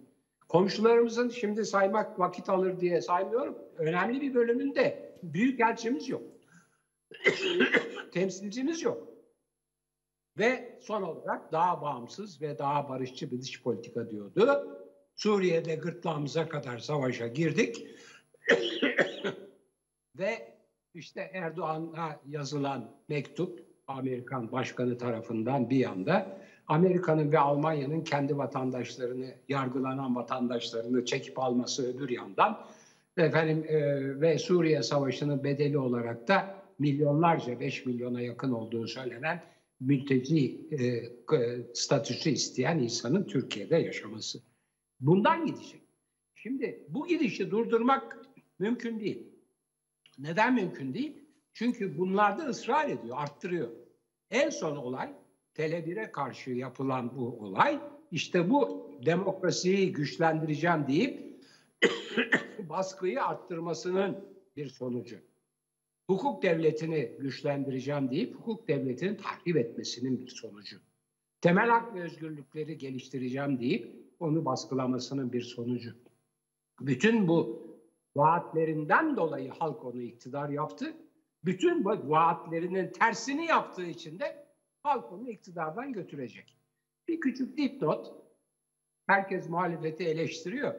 Komşularımızın 0.50 1.30
şimdi 1.30 1.66
saymak 1.66 2.20
vakit 2.20 2.50
alır 2.50 2.80
diye 2.80 3.02
saymıyorum. 3.02 3.58
Önemli 3.78 4.22
bir 4.22 4.34
bölümünde 4.34 5.18
büyük 5.24 5.60
elçimiz 5.60 6.10
yok. 6.10 6.24
Temsilcimiz 8.12 8.82
yok. 8.82 9.08
Ve 10.38 10.80
son 10.82 11.02
olarak 11.02 11.52
daha 11.52 11.82
bağımsız 11.82 12.42
ve 12.42 12.58
daha 12.58 12.90
barışçı 12.90 13.32
bir 13.32 13.42
dış 13.42 13.64
politika 13.64 14.10
diyordu. 14.10 14.78
Suriye'de 15.16 15.76
gırtlağımıza 15.76 16.50
kadar 16.50 16.78
savaşa 16.78 17.28
girdik. 17.28 17.88
ve 20.18 20.56
işte 20.94 21.30
Erdoğan'a 21.34 22.20
yazılan 22.28 22.92
mektup 23.10 23.66
Amerikan 23.88 24.52
başkanı 24.52 24.98
tarafından 24.98 25.70
bir 25.70 25.78
yanda 25.78 26.38
Amerika'nın 26.68 27.32
ve 27.32 27.40
Almanya'nın 27.40 28.04
kendi 28.04 28.38
vatandaşlarını, 28.38 29.34
yargılanan 29.50 30.16
vatandaşlarını 30.16 31.06
çekip 31.06 31.40
alması 31.40 31.96
öbür 31.96 32.10
yandan 32.10 32.66
efendim 33.18 33.66
e, 33.68 33.82
ve 34.22 34.40
Suriye 34.40 34.84
Savaşı'nın 34.84 35.44
bedeli 35.44 35.78
olarak 35.78 36.28
da 36.28 36.66
milyonlarca 36.80 37.60
5 37.60 37.86
milyona 37.86 38.22
yakın 38.22 38.52
olduğu 38.52 38.88
söylenen 38.88 39.44
mülteci 39.80 40.68
e, 40.72 40.86
e, 40.86 41.10
statüsü 41.74 42.30
isteyen 42.30 42.80
insanın 42.80 43.24
Türkiye'de 43.24 43.76
yaşaması. 43.76 44.40
Bundan 45.00 45.46
gidecek. 45.46 45.82
Şimdi 46.36 46.86
bu 46.90 47.08
gidişi 47.08 47.52
durdurmak 47.52 48.18
mümkün 48.60 49.00
değil. 49.00 49.35
Neden 50.18 50.54
mümkün 50.54 50.94
değil? 50.94 51.26
Çünkü 51.54 51.98
bunlarda 51.98 52.44
ısrar 52.44 52.90
ediyor, 52.90 53.18
arttırıyor. 53.20 53.70
En 54.32 54.50
son 54.50 54.76
olay 54.76 55.14
Tele1'e 55.56 56.12
karşı 56.12 56.52
yapılan 56.52 57.18
bu 57.18 57.40
olay 57.40 57.80
işte 58.12 58.50
bu 58.50 58.92
demokrasiyi 59.06 59.94
güçlendireceğim 59.94 60.88
deyip 60.88 61.42
baskıyı 62.70 63.24
arttırmasının 63.24 64.18
bir 64.56 64.68
sonucu. 64.68 65.18
Hukuk 66.08 66.44
devletini 66.44 67.12
güçlendireceğim 67.20 68.12
deyip 68.12 68.36
hukuk 68.36 68.68
devletini 68.68 69.18
tahrip 69.18 69.58
etmesinin 69.58 70.20
bir 70.20 70.28
sonucu. 70.28 70.78
Temel 71.42 71.70
hak 71.70 71.96
ve 71.96 72.02
özgürlükleri 72.02 72.78
geliştireceğim 72.78 73.60
deyip 73.60 73.96
onu 74.20 74.46
baskılamasının 74.46 75.34
bir 75.34 75.42
sonucu. 75.42 75.96
Bütün 76.82 77.28
bu 77.28 77.65
vaatlerinden 78.16 79.18
dolayı 79.18 79.52
halk 79.52 79.86
onu 79.86 80.02
iktidar 80.02 80.50
yaptı. 80.50 80.94
Bütün 81.46 81.86
vaatlerinin 81.86 82.92
tersini 82.92 83.46
yaptığı 83.46 83.86
için 83.86 84.20
de 84.20 84.46
halk 84.84 85.12
onu 85.12 85.30
iktidardan 85.30 85.94
götürecek. 85.94 86.58
Bir 87.08 87.20
küçük 87.20 87.58
dipnot, 87.58 88.14
herkes 89.08 89.50
muhalefeti 89.50 90.04
eleştiriyor. 90.04 90.74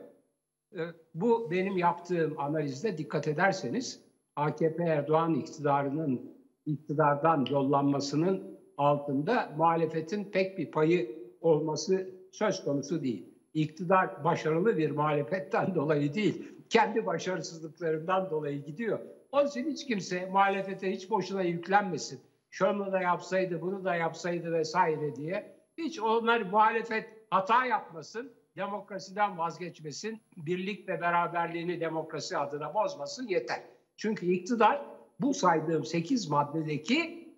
Ee, 0.74 0.78
Bu 1.14 1.50
benim 1.50 1.76
yaptığım 1.76 2.40
analizde 2.40 2.98
dikkat 2.98 3.28
ederseniz 3.28 4.04
AKP 4.36 4.82
Erdoğan 4.82 5.34
iktidarının 5.34 6.36
iktidardan 6.66 7.46
yollanmasının 7.50 8.58
altında 8.76 9.54
muhalefetin 9.56 10.24
pek 10.24 10.58
bir 10.58 10.70
payı 10.70 11.26
olması 11.40 12.10
söz 12.32 12.64
konusu 12.64 13.02
değil. 13.02 13.34
İktidar 13.54 14.24
başarılı 14.24 14.76
bir 14.78 14.90
muhalefetten 14.90 15.74
dolayı 15.74 16.14
değil, 16.14 16.55
kendi 16.70 17.06
başarısızlıklarından 17.06 18.30
dolayı 18.30 18.64
gidiyor. 18.64 18.98
Onun 19.32 19.46
için 19.46 19.70
hiç 19.70 19.86
kimse 19.86 20.26
muhalefete 20.26 20.92
hiç 20.92 21.10
boşuna 21.10 21.42
yüklenmesin. 21.42 22.20
Şunu 22.50 22.92
da 22.92 23.00
yapsaydı, 23.00 23.60
bunu 23.60 23.84
da 23.84 23.94
yapsaydı 23.94 24.52
vesaire 24.52 25.16
diye. 25.16 25.56
Hiç 25.78 26.00
onlar 26.00 26.40
muhalefet 26.40 27.08
hata 27.30 27.66
yapmasın, 27.66 28.32
demokrasiden 28.56 29.38
vazgeçmesin, 29.38 30.20
birlik 30.36 30.88
ve 30.88 31.00
beraberliğini 31.00 31.80
demokrasi 31.80 32.38
adına 32.38 32.74
bozmasın 32.74 33.28
yeter. 33.28 33.62
Çünkü 33.96 34.26
iktidar 34.26 34.82
bu 35.20 35.34
saydığım 35.34 35.84
8 35.84 36.28
maddedeki 36.28 37.28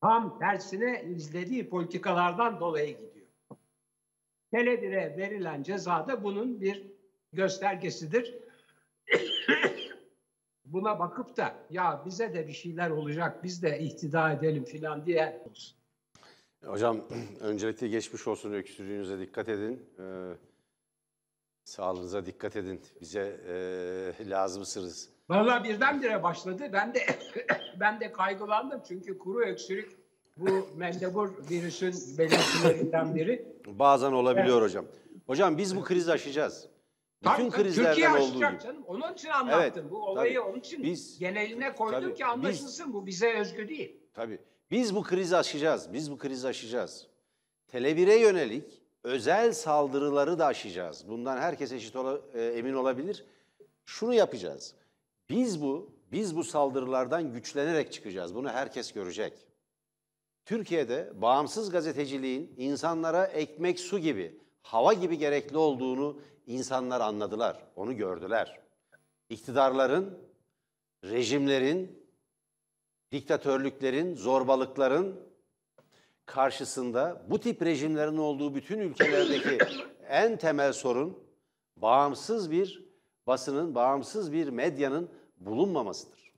tam 0.00 0.38
tersine 0.38 1.04
izlediği 1.04 1.68
politikalardan 1.68 2.60
dolayı 2.60 2.98
gidiyor. 2.98 3.26
Tele1'e 4.52 5.16
verilen 5.16 5.62
ceza 5.62 6.08
da 6.08 6.24
bunun 6.24 6.60
bir 6.60 6.86
göstergesidir. 7.32 8.43
Buna 10.74 10.98
bakıp 10.98 11.36
da 11.36 11.54
ya 11.70 12.02
bize 12.06 12.34
de 12.34 12.48
bir 12.48 12.52
şeyler 12.52 12.90
olacak, 12.90 13.44
biz 13.44 13.62
de 13.62 13.78
ihtida 13.78 14.32
edelim 14.32 14.64
filan 14.64 15.06
diye 15.06 15.42
olsun. 15.50 15.76
Hocam 16.64 17.00
öncelikle 17.40 17.88
geçmiş 17.88 18.26
olsun 18.26 18.52
öksürüğünüze 18.52 19.18
dikkat 19.18 19.48
edin. 19.48 19.90
Ee, 19.98 20.02
sağlığınıza 21.64 22.26
dikkat 22.26 22.56
edin. 22.56 22.80
Bize 23.00 23.40
e, 24.18 24.30
lazımsınız. 24.30 25.08
Vallahi 25.28 25.64
birdenbire 25.64 26.22
başladı. 26.22 26.64
Ben 26.72 26.94
de 26.94 27.00
ben 27.80 28.00
de 28.00 28.12
kaygılandım 28.12 28.82
çünkü 28.88 29.18
kuru 29.18 29.40
öksürük 29.40 29.96
Bu 30.36 30.68
mendebur 30.76 31.30
virüsün 31.50 32.18
belirtilerinden 32.18 33.14
biri. 33.14 33.46
Bazen 33.66 34.12
olabiliyor 34.12 34.62
hocam. 34.62 34.84
Hocam 35.26 35.58
biz 35.58 35.76
bu 35.76 35.84
krizi 35.84 36.12
aşacağız. 36.12 36.68
Bütün 37.24 37.30
Tabii, 37.36 37.50
tabii, 37.50 37.62
krizlerden 37.62 37.90
Türkiye 37.94 38.08
olduğu 38.10 38.16
aşacak 38.24 38.52
gibi. 38.52 38.62
canım. 38.62 38.82
Onun 38.86 39.12
için 39.14 39.28
anlattım. 39.28 39.60
Evet, 39.82 39.90
bu 39.90 39.98
olayı 40.06 40.34
tabii. 40.34 40.40
onun 40.40 40.58
için 40.58 40.82
Biz- 40.82 41.18
geneline 41.18 41.74
koydum 41.74 42.00
tabii, 42.00 42.14
ki 42.14 42.24
anlaşılsın. 42.26 42.92
Bu 42.92 43.06
bize 43.06 43.38
özgü 43.38 43.68
değil. 43.68 43.96
Tabii. 44.14 44.38
Biz 44.70 44.94
bu 44.94 45.02
krizi 45.02 45.36
aşacağız. 45.36 45.92
Biz 45.92 46.10
bu 46.10 46.18
krizi 46.18 46.48
aşacağız. 46.48 47.06
Tele1'e 47.72 48.18
yönelik 48.18 48.82
özel 49.04 49.52
saldırıları 49.52 50.38
da 50.38 50.46
aşacağız. 50.46 51.08
Bundan 51.08 51.36
herkes 51.36 51.72
eşit 51.72 51.96
ola- 51.96 52.20
e, 52.34 52.42
emin 52.44 52.74
olabilir. 52.74 53.24
Şunu 53.84 54.14
yapacağız. 54.14 54.74
Biz 55.30 55.62
bu 55.62 55.94
biz 56.12 56.36
bu 56.36 56.44
saldırılardan 56.44 57.32
güçlenerek 57.32 57.92
çıkacağız. 57.92 58.34
Bunu 58.34 58.48
herkes 58.48 58.92
görecek. 58.92 59.32
Türkiye'de 60.44 61.12
bağımsız 61.14 61.70
gazeteciliğin 61.70 62.54
insanlara 62.56 63.24
ekmek 63.26 63.80
su 63.80 63.98
gibi, 63.98 64.38
hava 64.64 64.92
gibi 64.92 65.18
gerekli 65.18 65.56
olduğunu 65.56 66.20
insanlar 66.46 67.00
anladılar. 67.00 67.62
Onu 67.76 67.96
gördüler. 67.96 68.60
İktidarların, 69.28 70.18
rejimlerin, 71.04 72.08
diktatörlüklerin, 73.12 74.14
zorbalıkların 74.14 75.20
karşısında 76.26 77.22
bu 77.28 77.40
tip 77.40 77.62
rejimlerin 77.62 78.16
olduğu 78.16 78.54
bütün 78.54 78.78
ülkelerdeki 78.78 79.58
en 80.08 80.36
temel 80.36 80.72
sorun 80.72 81.18
bağımsız 81.76 82.50
bir 82.50 82.84
basının, 83.26 83.74
bağımsız 83.74 84.32
bir 84.32 84.48
medyanın 84.48 85.10
bulunmamasıdır. 85.36 86.32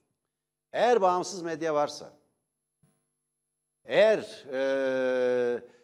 Eğer 0.73 1.01
bağımsız 1.03 1.43
medya 1.43 1.75
varsa, 1.75 2.13
eğer 3.85 4.45
eee, 4.53 5.76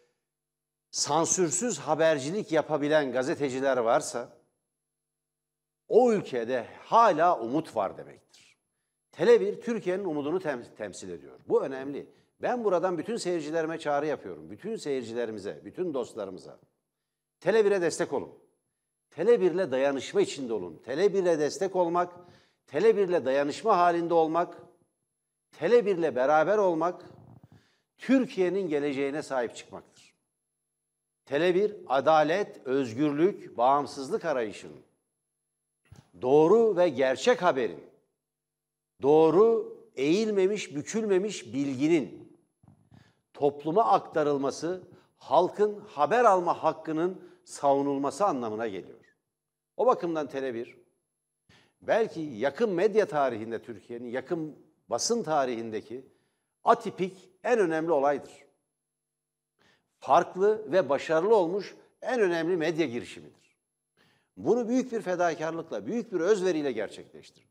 sansürsüz 0.92 1.78
habercilik 1.78 2.52
yapabilen 2.52 3.12
gazeteciler 3.12 3.76
varsa, 3.76 4.28
o 5.88 6.12
ülkede 6.12 6.66
hala 6.84 7.40
umut 7.40 7.76
var 7.76 7.96
demektir. 7.96 8.56
Tele1 9.12 9.60
Türkiye'nin 9.60 10.04
umudunu 10.04 10.38
tem- 10.38 10.74
temsil 10.76 11.08
ediyor. 11.08 11.40
Bu 11.48 11.64
önemli. 11.64 12.06
Ben 12.42 12.64
buradan 12.64 12.98
bütün 12.98 13.16
seyircilerime 13.16 13.78
çağrı 13.78 14.06
yapıyorum. 14.06 14.50
Bütün 14.50 14.76
seyircilerimize, 14.76 15.60
bütün 15.64 15.94
dostlarımıza. 15.94 16.58
Tele1'e 17.40 17.80
destek 17.82 18.12
olun. 18.12 18.38
Tele1'le 19.10 19.70
dayanışma 19.70 20.20
içinde 20.20 20.52
olun. 20.52 20.82
Tele1'le 20.86 21.38
destek 21.38 21.76
olmak, 21.76 22.12
Tele1'le 22.66 23.24
dayanışma 23.24 23.78
halinde 23.78 24.14
olmak, 24.14 24.56
Tele1'le 25.58 26.16
beraber 26.16 26.58
olmak 26.58 27.04
Türkiye'nin 27.98 28.68
geleceğine 28.68 29.22
sahip 29.22 29.56
çıkmaktır. 29.56 29.91
Tele1 31.26 31.74
adalet, 31.86 32.66
özgürlük, 32.66 33.56
bağımsızlık 33.56 34.24
arayışının 34.24 34.82
doğru 36.22 36.76
ve 36.76 36.88
gerçek 36.88 37.42
haberin, 37.42 37.84
doğru, 39.02 39.76
eğilmemiş, 39.96 40.74
bükülmemiş 40.76 41.52
bilginin 41.52 42.38
topluma 43.34 43.84
aktarılması, 43.84 44.82
halkın 45.16 45.80
haber 45.80 46.24
alma 46.24 46.62
hakkının 46.62 47.32
savunulması 47.44 48.26
anlamına 48.26 48.68
geliyor. 48.68 48.98
O 49.76 49.86
bakımdan 49.86 50.26
Tele1, 50.26 50.74
belki 51.82 52.20
yakın 52.20 52.70
medya 52.70 53.06
tarihinde 53.06 53.62
Türkiye'nin, 53.62 54.10
yakın 54.10 54.56
basın 54.88 55.22
tarihindeki 55.22 56.06
atipik 56.64 57.30
en 57.44 57.58
önemli 57.58 57.92
olaydır. 57.92 58.32
Farklı 60.02 60.72
ve 60.72 60.88
başarılı 60.88 61.36
olmuş 61.36 61.74
en 62.02 62.20
önemli 62.20 62.56
medya 62.56 62.86
girişimidir. 62.86 63.56
Bunu 64.36 64.68
büyük 64.68 64.92
bir 64.92 65.00
fedakarlıkla, 65.00 65.86
büyük 65.86 66.12
bir 66.12 66.20
özveriyle 66.20 66.72
gerçekleştirdik. 66.72 67.48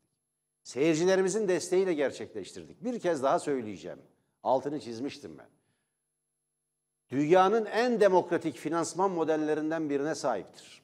Seyircilerimizin 0.63 1.47
desteğiyle 1.47 1.93
gerçekleştirdik. 1.93 2.83
Bir 2.83 2.99
kez 2.99 3.23
daha 3.23 3.39
söyleyeceğim. 3.39 3.99
Altını 4.43 4.79
çizmiştim 4.79 5.37
ben. 5.37 5.49
Dünyanın 7.09 7.65
en 7.65 7.99
demokratik 7.99 8.55
finansman 8.55 9.11
modellerinden 9.11 9.89
birine 9.89 10.15
sahiptir. 10.15 10.81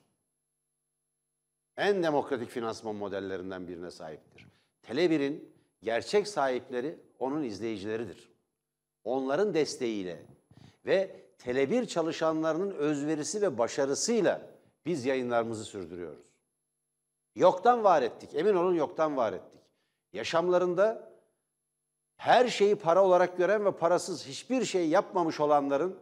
En 1.77 2.03
demokratik 2.03 2.49
finansman 2.49 2.95
modellerinden 2.95 3.67
birine 3.67 3.91
sahiptir. 3.91 4.47
Tele1'in 4.83 5.53
gerçek 5.83 6.27
sahipleri 6.27 6.99
onun 7.19 7.43
izleyicileridir. 7.43 8.29
Onların 9.03 9.53
desteğiyle 9.53 10.25
ve 10.85 11.26
Tele1 11.39 11.87
çalışanlarının 11.87 12.71
özverisi 12.71 13.41
ve 13.41 13.57
başarısıyla 13.57 14.41
biz 14.85 15.05
yayınlarımızı 15.05 15.65
sürdürüyoruz. 15.65 16.27
Yoktan 17.35 17.83
var 17.83 18.01
ettik. 18.01 18.35
Emin 18.35 18.53
olun 18.55 18.73
yoktan 18.73 19.17
var 19.17 19.33
ettik. 19.33 19.61
Yaşamlarında 20.13 21.11
her 22.17 22.47
şeyi 22.47 22.75
para 22.75 23.03
olarak 23.03 23.37
gören 23.37 23.65
ve 23.65 23.71
parasız 23.71 24.27
hiçbir 24.27 24.65
şey 24.65 24.89
yapmamış 24.89 25.39
olanların 25.39 25.99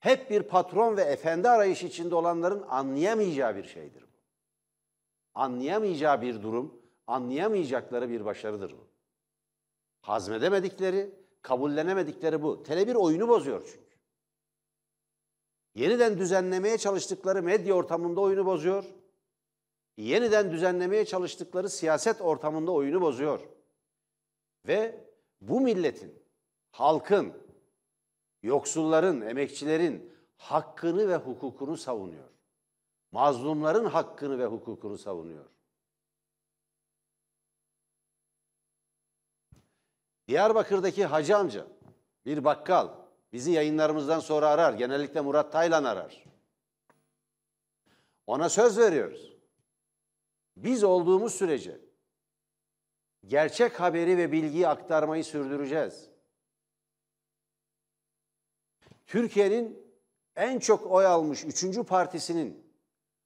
hep 0.00 0.30
bir 0.30 0.42
patron 0.42 0.96
ve 0.96 1.02
efendi 1.02 1.48
arayışı 1.48 1.86
içinde 1.86 2.14
olanların 2.14 2.64
anlayamayacağı 2.68 3.56
bir 3.56 3.64
şeydir 3.64 4.02
bu. 4.02 4.18
Anlayamayacağı 5.34 6.22
bir 6.22 6.42
durum, 6.42 6.82
anlayamayacakları 7.06 8.10
bir 8.10 8.24
başarıdır 8.24 8.72
bu. 8.72 8.86
Hazmedemedikleri, 10.00 11.14
kabullenemedikleri 11.42 12.42
bu. 12.42 12.62
Tele1 12.62 12.94
oyunu 12.94 13.28
bozuyor 13.28 13.62
çünkü. 13.72 13.87
Yeniden 15.78 16.18
düzenlemeye 16.18 16.78
çalıştıkları 16.78 17.42
medya 17.42 17.74
ortamında 17.74 18.20
oyunu 18.20 18.46
bozuyor. 18.46 18.84
Yeniden 19.96 20.52
düzenlemeye 20.52 21.04
çalıştıkları 21.04 21.70
siyaset 21.70 22.20
ortamında 22.20 22.72
oyunu 22.72 23.00
bozuyor. 23.00 23.40
Ve 24.66 25.04
bu 25.40 25.60
milletin, 25.60 26.22
halkın, 26.70 27.32
yoksulların, 28.42 29.20
emekçilerin 29.20 30.12
hakkını 30.36 31.08
ve 31.08 31.16
hukukunu 31.16 31.76
savunuyor. 31.76 32.28
Mazlumların 33.12 33.84
hakkını 33.84 34.38
ve 34.38 34.46
hukukunu 34.46 34.98
savunuyor. 34.98 35.44
Diyarbakır'daki 40.28 41.04
hacı 41.04 41.36
amca, 41.36 41.66
bir 42.26 42.44
bakkal, 42.44 43.07
bizi 43.32 43.52
yayınlarımızdan 43.52 44.20
sonra 44.20 44.48
arar. 44.48 44.72
Genellikle 44.72 45.20
Murat 45.20 45.52
Taylan 45.52 45.84
arar. 45.84 46.24
Ona 48.26 48.48
söz 48.48 48.78
veriyoruz. 48.78 49.32
Biz 50.56 50.84
olduğumuz 50.84 51.34
sürece 51.34 51.80
gerçek 53.26 53.80
haberi 53.80 54.18
ve 54.18 54.32
bilgiyi 54.32 54.68
aktarmayı 54.68 55.24
sürdüreceğiz. 55.24 56.10
Türkiye'nin 59.06 59.88
en 60.36 60.58
çok 60.58 60.86
oy 60.86 61.06
almış 61.06 61.44
üçüncü 61.44 61.84
partisinin 61.84 62.68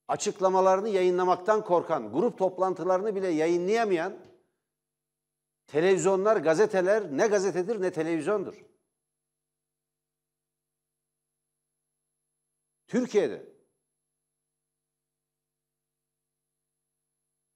açıklamalarını 0.09 0.89
yayınlamaktan 0.89 1.65
korkan, 1.65 2.13
grup 2.13 2.39
toplantılarını 2.39 3.17
bile 3.17 3.29
yayınlayamayan 3.29 4.19
televizyonlar, 5.67 6.37
gazeteler 6.37 7.17
ne 7.17 7.27
gazetedir 7.27 7.83
ne 7.83 7.93
televizyondur. 7.93 8.72
Türkiye'de 12.93 13.47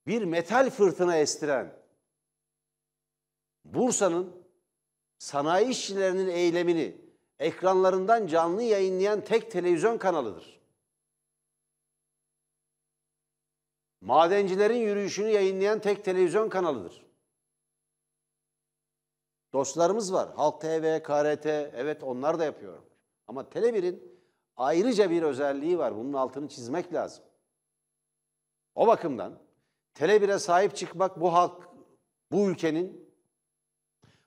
bir 0.07 0.23
metal 0.23 0.71
fırtına 0.71 1.17
estiren 1.17 1.83
Bursa'nın 3.65 4.47
sanayi 5.19 5.69
işçilerinin 5.69 6.29
eylemini 6.29 7.01
ekranlarından 7.39 8.27
canlı 8.27 8.63
yayınlayan 8.63 9.25
tek 9.25 9.51
televizyon 9.51 9.99
kanalıdır. 9.99 10.61
Madencilerin 14.01 14.81
yürüyüşünü 14.81 15.29
yayınlayan 15.29 15.81
tek 15.81 16.05
televizyon 16.05 16.49
kanalıdır. 16.49 17.07
Dostlarımız 19.53 20.13
var. 20.13 20.35
Halk 20.35 20.61
TV, 20.61 21.03
KRT, 21.03 21.47
evet 21.47 22.03
onlar 22.03 22.39
da 22.39 22.45
yapıyor. 22.45 22.83
Ama 23.27 23.43
Tele1'in 23.43 24.16
ayrıca 24.57 25.11
bir 25.11 25.23
özelliği 25.23 25.79
var. 25.79 25.97
Bunun 25.97 26.13
altını 26.13 26.49
çizmek 26.49 26.95
lazım. 26.95 27.25
O 28.75 28.87
bakımdan 28.87 29.39
Tele1'e 29.95 30.39
sahip 30.39 30.77
çıkmak 30.77 31.21
bu 31.21 31.33
halk, 31.33 31.69
bu 32.33 32.51
ülkenin 32.51 33.11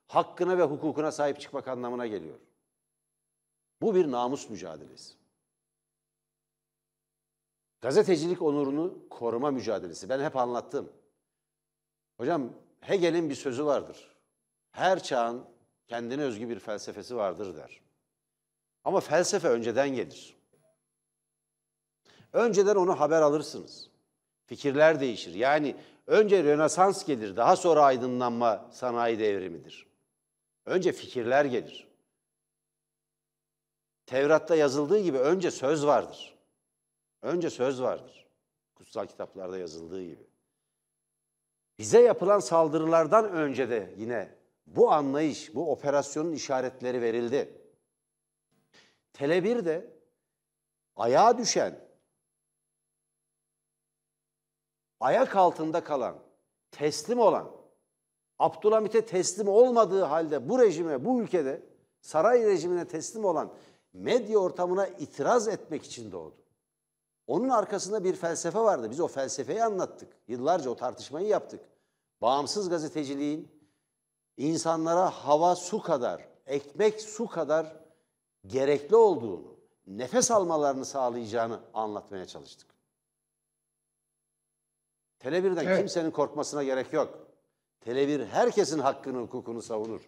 hakkına 0.08 0.58
ve 0.58 0.64
hukukuna 0.64 1.12
sahip 1.12 1.40
çıkmak 1.40 1.68
anlamına 1.68 2.08
geliyor. 2.08 2.40
Bu 3.82 3.96
bir 3.96 4.12
namus 4.12 4.50
mücadelesi. 4.50 5.14
Gazetecilik 7.82 8.42
onurunu 8.42 9.10
koruma 9.10 9.52
mücadelesi. 9.52 10.10
Ben 10.10 10.20
hep 10.20 10.36
anlattım. 10.36 10.94
Hocam 12.18 12.54
Hegel'in 12.82 13.30
bir 13.30 13.36
sözü 13.36 13.66
vardır. 13.66 14.16
Her 14.72 15.04
çağın 15.04 15.46
Kendine 15.90 16.22
özgü 16.22 16.50
bir 16.50 16.60
felsefesi 16.60 17.16
vardır 17.16 17.56
der. 17.56 17.82
Ama 18.84 19.00
felsefe 19.00 19.48
önceden 19.48 19.90
gelir. 19.90 20.38
Önceden 22.34 22.76
onu 22.76 23.00
haber 23.00 23.22
alırsınız. 23.22 23.90
Fikirler 24.46 25.00
değişir. 25.00 25.34
Yani 25.34 25.76
önce 26.08 26.44
Rönesans 26.44 27.06
gelir, 27.06 27.36
daha 27.36 27.56
sonra 27.56 27.84
aydınlanma 27.84 28.70
sanayi 28.72 29.20
devrimidir. 29.20 29.88
Önce 30.66 30.92
fikirler 30.92 31.46
gelir. 31.46 31.88
Tevrat'ta 34.06 34.56
yazıldığı 34.56 35.00
gibi 35.00 35.18
önce 35.18 35.52
söz 35.52 35.86
vardır. 35.86 36.38
Önce 37.22 37.50
söz 37.50 37.82
vardır. 37.82 38.28
Kutsal 38.76 39.06
kitaplarda 39.06 39.58
yazıldığı 39.58 40.04
gibi. 40.04 40.28
Bize 41.80 42.02
yapılan 42.02 42.40
saldırılardan 42.40 43.32
önce 43.32 43.70
de 43.70 43.94
yine 43.98 44.36
bu 44.68 44.92
anlayış, 44.92 45.56
bu 45.56 45.72
operasyonun 45.72 46.32
işaretleri 46.32 47.02
verildi. 47.02 47.59
Tele 49.14 49.38
1'de 49.38 49.94
ayağa 50.96 51.38
düşen, 51.38 51.80
ayak 55.00 55.36
altında 55.36 55.84
kalan, 55.84 56.20
teslim 56.72 57.20
olan, 57.20 57.52
Abdülhamit'e 58.40 59.06
teslim 59.06 59.48
olmadığı 59.48 60.04
halde 60.04 60.50
bu 60.50 60.60
rejime, 60.60 61.06
bu 61.06 61.22
ülkede 61.22 61.64
saray 62.02 62.46
rejimine 62.46 62.88
teslim 62.88 63.26
olan 63.26 63.54
medya 63.94 64.40
ortamına 64.40 64.88
itiraz 64.88 65.48
etmek 65.48 65.84
için 65.84 66.12
doğdu. 66.12 66.36
Onun 67.28 67.50
arkasında 67.50 68.04
bir 68.04 68.16
felsefe 68.16 68.60
vardı. 68.60 68.92
Biz 68.92 69.00
o 69.00 69.08
felsefeyi 69.08 69.64
anlattık. 69.64 70.14
Yıllarca 70.28 70.70
o 70.70 70.76
tartışmayı 70.76 71.28
yaptık. 71.28 71.62
Bağımsız 72.22 72.70
gazeteciliğin 72.70 73.52
insanlara 74.38 75.10
hava 75.10 75.56
su 75.56 75.82
kadar, 75.82 76.28
ekmek 76.46 77.02
su 77.02 77.28
kadar 77.28 77.79
gerekli 78.50 78.96
olduğunu, 78.96 79.58
nefes 79.88 80.32
almalarını 80.32 80.86
sağlayacağını 80.86 81.60
anlatmaya 81.74 82.26
çalıştık. 82.26 82.68
Tele1'den 85.20 85.66
Evet. 85.66 85.78
kimsenin 85.80 86.12
korkmasına 86.12 86.64
gerek 86.64 86.94
yok. 86.94 87.28
Tele1 87.86 88.26
herkesin 88.26 88.80
hakkını, 88.80 89.18
hukukunu 89.18 89.62
savunur. 89.62 90.02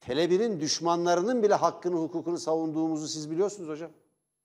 Tele1'in 0.00 0.60
düşmanlarının 0.60 1.42
bile 1.42 1.54
hakkını, 1.54 1.96
hukukunu 1.96 2.38
savunduğumuzu 2.38 3.08
siz 3.08 3.30
biliyorsunuz 3.30 3.68
hocam. 3.68 3.90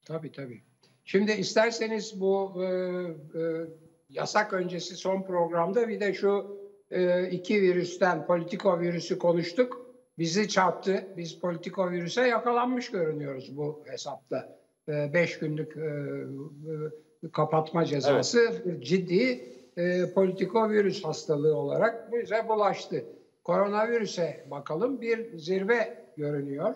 Tabii 0.06 0.32
tabii. 0.32 0.64
Şimdi 1.04 1.32
isterseniz 1.32 2.22
bu 2.22 2.64
e, 2.64 2.66
e, 2.66 3.68
yasak 4.10 4.54
öncesi 4.54 4.96
son 4.96 5.22
programda 5.24 5.88
bir 5.88 6.00
de 6.00 6.14
şu 6.14 6.58
e, 6.92 7.30
iki 7.30 7.62
virüsten 7.62 8.26
politiko 8.26 8.80
virüsü 8.80 9.20
konuştuk. 9.20 9.79
Bizi 10.20 10.48
çarptı. 10.48 11.08
Biz 11.18 11.40
politiko 11.40 11.92
virüse 11.92 12.28
yakalanmış 12.28 12.92
görünüyoruz 12.92 13.58
bu 13.58 13.84
hesapta. 13.86 14.58
E, 14.90 15.14
beş 15.14 15.40
günlük 15.40 15.78
e, 15.78 15.82
e, 15.82 17.32
kapatma 17.32 17.86
cezası 17.86 18.62
bir 18.66 18.82
ciddi 18.82 19.46
e, 19.78 20.14
politiko 20.14 20.70
virüs 20.70 21.04
hastalığı 21.04 21.58
olarak 21.58 22.14
bize 22.14 22.48
bulaştı. 22.48 23.06
Koronavirüse 23.44 24.46
bakalım 24.52 25.02
bir 25.02 25.38
zirve 25.38 26.06
görünüyor. 26.18 26.76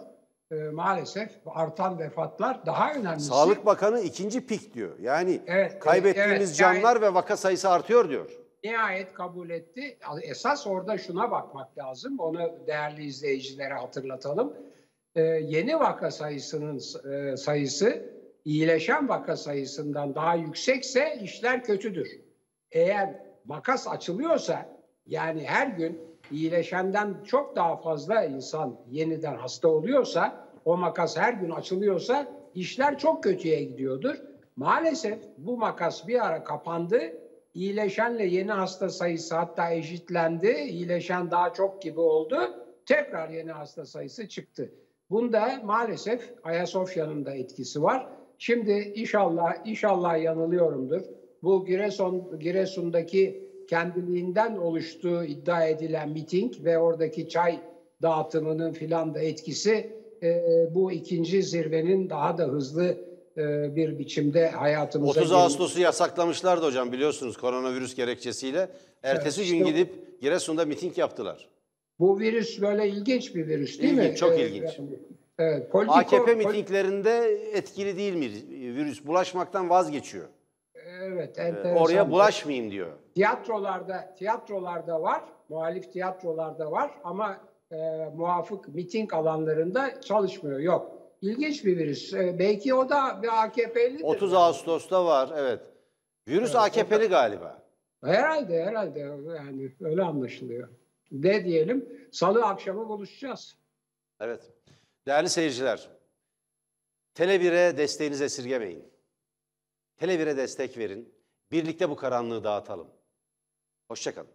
E, 0.51 0.55
maalesef 0.55 1.29
artan 1.45 1.99
vefatlar 1.99 2.65
daha 2.65 2.93
önemlisi. 2.93 3.27
Sağlık 3.27 3.65
Bakanı 3.65 3.99
ikinci 3.99 4.45
pik 4.45 4.73
diyor. 4.73 4.99
Yani 4.99 5.41
Evet, 5.47 5.79
kaybettiğimiz 5.79 6.49
evet, 6.49 6.55
canlar 6.55 7.01
ve 7.01 7.13
vaka 7.13 7.37
sayısı 7.37 7.69
artıyor 7.69 8.09
diyor. 8.09 8.42
Nihayet 8.63 9.13
kabul 9.13 9.49
etti. 9.49 9.97
Esas 10.21 10.67
orada 10.67 10.97
şuna 10.97 11.31
bakmak 11.31 11.77
lazım. 11.77 12.19
Onu 12.19 12.67
değerli 12.67 13.03
izleyicilere 13.03 13.73
hatırlatalım. 13.73 14.53
Ee, 15.15 15.21
yeni 15.21 15.79
vaka 15.79 16.11
sayısının 16.11 16.81
e, 17.11 17.37
sayısı 17.37 18.13
iyileşen 18.45 19.09
vaka 19.09 19.35
sayısından 19.35 20.15
daha 20.15 20.35
yüksekse 20.35 21.19
işler 21.21 21.63
kötüdür. 21.63 22.21
Eğer 22.71 23.19
makas 23.45 23.87
açılıyorsa 23.87 24.69
yani 25.05 25.43
her 25.45 25.67
gün 25.67 26.01
iyileşenden 26.31 27.23
çok 27.23 27.55
daha 27.55 27.77
fazla 27.77 28.23
insan 28.23 28.79
yeniden 28.89 29.35
hasta 29.35 29.67
oluyorsa 29.67 30.47
o 30.65 30.77
makas 30.77 31.17
her 31.17 31.33
gün 31.33 31.49
açılıyorsa 31.49 32.27
işler 32.55 32.97
çok 32.97 33.23
kötüye 33.23 33.63
gidiyordur. 33.63 34.15
Maalesef 34.55 35.19
bu 35.37 35.57
makas 35.57 36.07
bir 36.07 36.27
ara 36.27 36.43
kapandı. 36.43 37.22
İyileşenle 37.53 38.25
yeni 38.25 38.51
hasta 38.51 38.89
sayısı 38.89 39.35
hatta 39.35 39.71
eşitlendi. 39.71 40.47
İyileşen 40.69 41.31
daha 41.31 41.53
çok 41.53 41.81
gibi 41.81 41.99
oldu. 41.99 42.37
Tekrar 42.85 43.29
yeni 43.29 43.51
hasta 43.51 43.85
sayısı 43.85 44.27
çıktı. 44.27 44.71
Bunda 45.09 45.61
maalesef 45.63 46.33
Ayasofya'nın 46.43 47.25
da 47.25 47.33
etkisi 47.33 47.83
var. 47.83 48.07
Şimdi 48.37 48.71
inşallah 48.95 49.55
inşallah 49.65 50.23
yanılıyorumdur. 50.23 51.01
Bu 51.43 51.65
Giresun 51.65 52.39
Giresun'daki 52.39 53.49
kendiliğinden 53.69 54.57
oluştuğu 54.57 55.23
iddia 55.23 55.65
edilen 55.65 56.09
miting 56.09 56.53
ve 56.63 56.77
oradaki 56.77 57.29
çay 57.29 57.59
dağıtımının 58.01 58.71
filan 58.71 59.13
da 59.13 59.19
etkisi 59.19 59.93
e, 60.23 60.43
bu 60.75 60.91
ikinci 60.91 61.43
zirvenin 61.43 62.09
daha 62.09 62.37
da 62.37 62.43
hızlı 62.43 62.97
e, 63.37 63.75
bir 63.75 63.99
biçimde 63.99 64.49
hayatımıza 64.49 65.11
30 65.11 65.23
girmesi- 65.23 65.35
Ağustos'u 65.43 65.81
yasaklamışlardı 65.81 66.65
hocam 66.65 66.91
biliyorsunuz 66.91 67.37
koronavirüs 67.37 67.95
gerekçesiyle. 67.95 68.69
Ertesi 69.03 69.41
Evet, 69.41 69.51
gün 69.51 69.57
işte- 69.65 69.71
gidip 69.71 70.21
Giresun'da 70.21 70.65
miting 70.65 70.97
yaptılar. 70.97 71.49
Bu 71.99 72.19
virüs 72.19 72.61
böyle 72.61 72.87
ilginç 72.89 73.35
bir 73.35 73.47
virüs 73.47 73.81
değil 73.81 73.93
mi? 73.93 74.03
İlginç, 74.03 74.17
çok 74.17 74.39
Ee, 74.39 74.47
ilginç. 74.47 74.79
Evet, 75.39 75.71
politiko- 75.71 75.99
AKP 75.99 76.35
mitinglerinde 76.35 77.17
etkili 77.53 77.97
değil 77.97 78.13
mi 78.15 78.25
virüs? 78.75 79.05
Bulaşmaktan 79.05 79.69
vazgeçiyor. 79.69 80.25
Evet, 81.01 81.39
Ee, 81.39 81.41
enteresan. 81.41 81.75
Oraya 81.83 82.11
bulaşmayayım 82.11 82.71
diyor. 82.71 82.87
Tiyatrolarda, 83.15 84.13
tiyatrolarda 84.17 85.01
var, 85.01 85.21
muhalif 85.49 85.91
tiyatrolarda 85.93 86.71
var 86.71 86.91
ama 87.03 87.37
e, 87.71 87.75
muafık 88.15 88.67
miting 88.67 89.13
alanlarında 89.13 90.01
çalışmıyor. 90.01 90.59
Yok. 90.59 90.91
İlginç 91.23 91.65
bir 91.65 91.77
virüs. 91.77 92.13
E, 92.13 92.39
belki 92.39 92.73
o 92.73 92.89
da 92.89 93.19
bir 93.23 93.43
AKP'lidir. 93.43 94.03
30 94.03 94.33
Ağustos'ta 94.33 95.05
var 95.05 95.31
evet. 95.35 95.61
Virüs 96.27 96.55
Evet, 96.55 96.55
AKP'li 96.55 97.07
galiba. 97.07 97.63
Herhalde, 98.03 98.63
herhalde. 98.65 98.99
Yani 99.35 99.71
öyle 99.81 100.03
anlaşılıyor. 100.03 100.69
Ne 101.11 101.45
diyelim? 101.45 102.07
Salı 102.11 102.45
akşamı 102.45 102.89
buluşacağız. 102.89 103.57
Evet. 104.19 104.51
Değerli 105.07 105.29
seyirciler, 105.29 105.89
Tele1'e 107.15 107.77
desteğinizi 107.77 108.23
esirgemeyin. 108.23 108.85
Tele1'e 110.01 110.37
destek 110.37 110.77
verin. 110.77 111.13
Birlikte 111.51 111.89
bu 111.89 111.95
karanlığı 111.95 112.43
dağıtalım. 112.43 112.87
Hoşçakalın. 113.87 114.31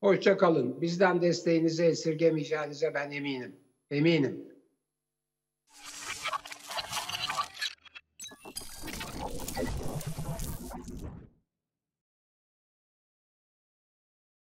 Hoşça 0.00 0.36
kalın. 0.36 0.80
Bizden 0.80 1.22
desteğinizi 1.22 1.84
esirgemeyeceğinize 1.84 2.94
ben 2.94 3.10
eminim. 3.10 3.56
Eminim. 3.90 4.55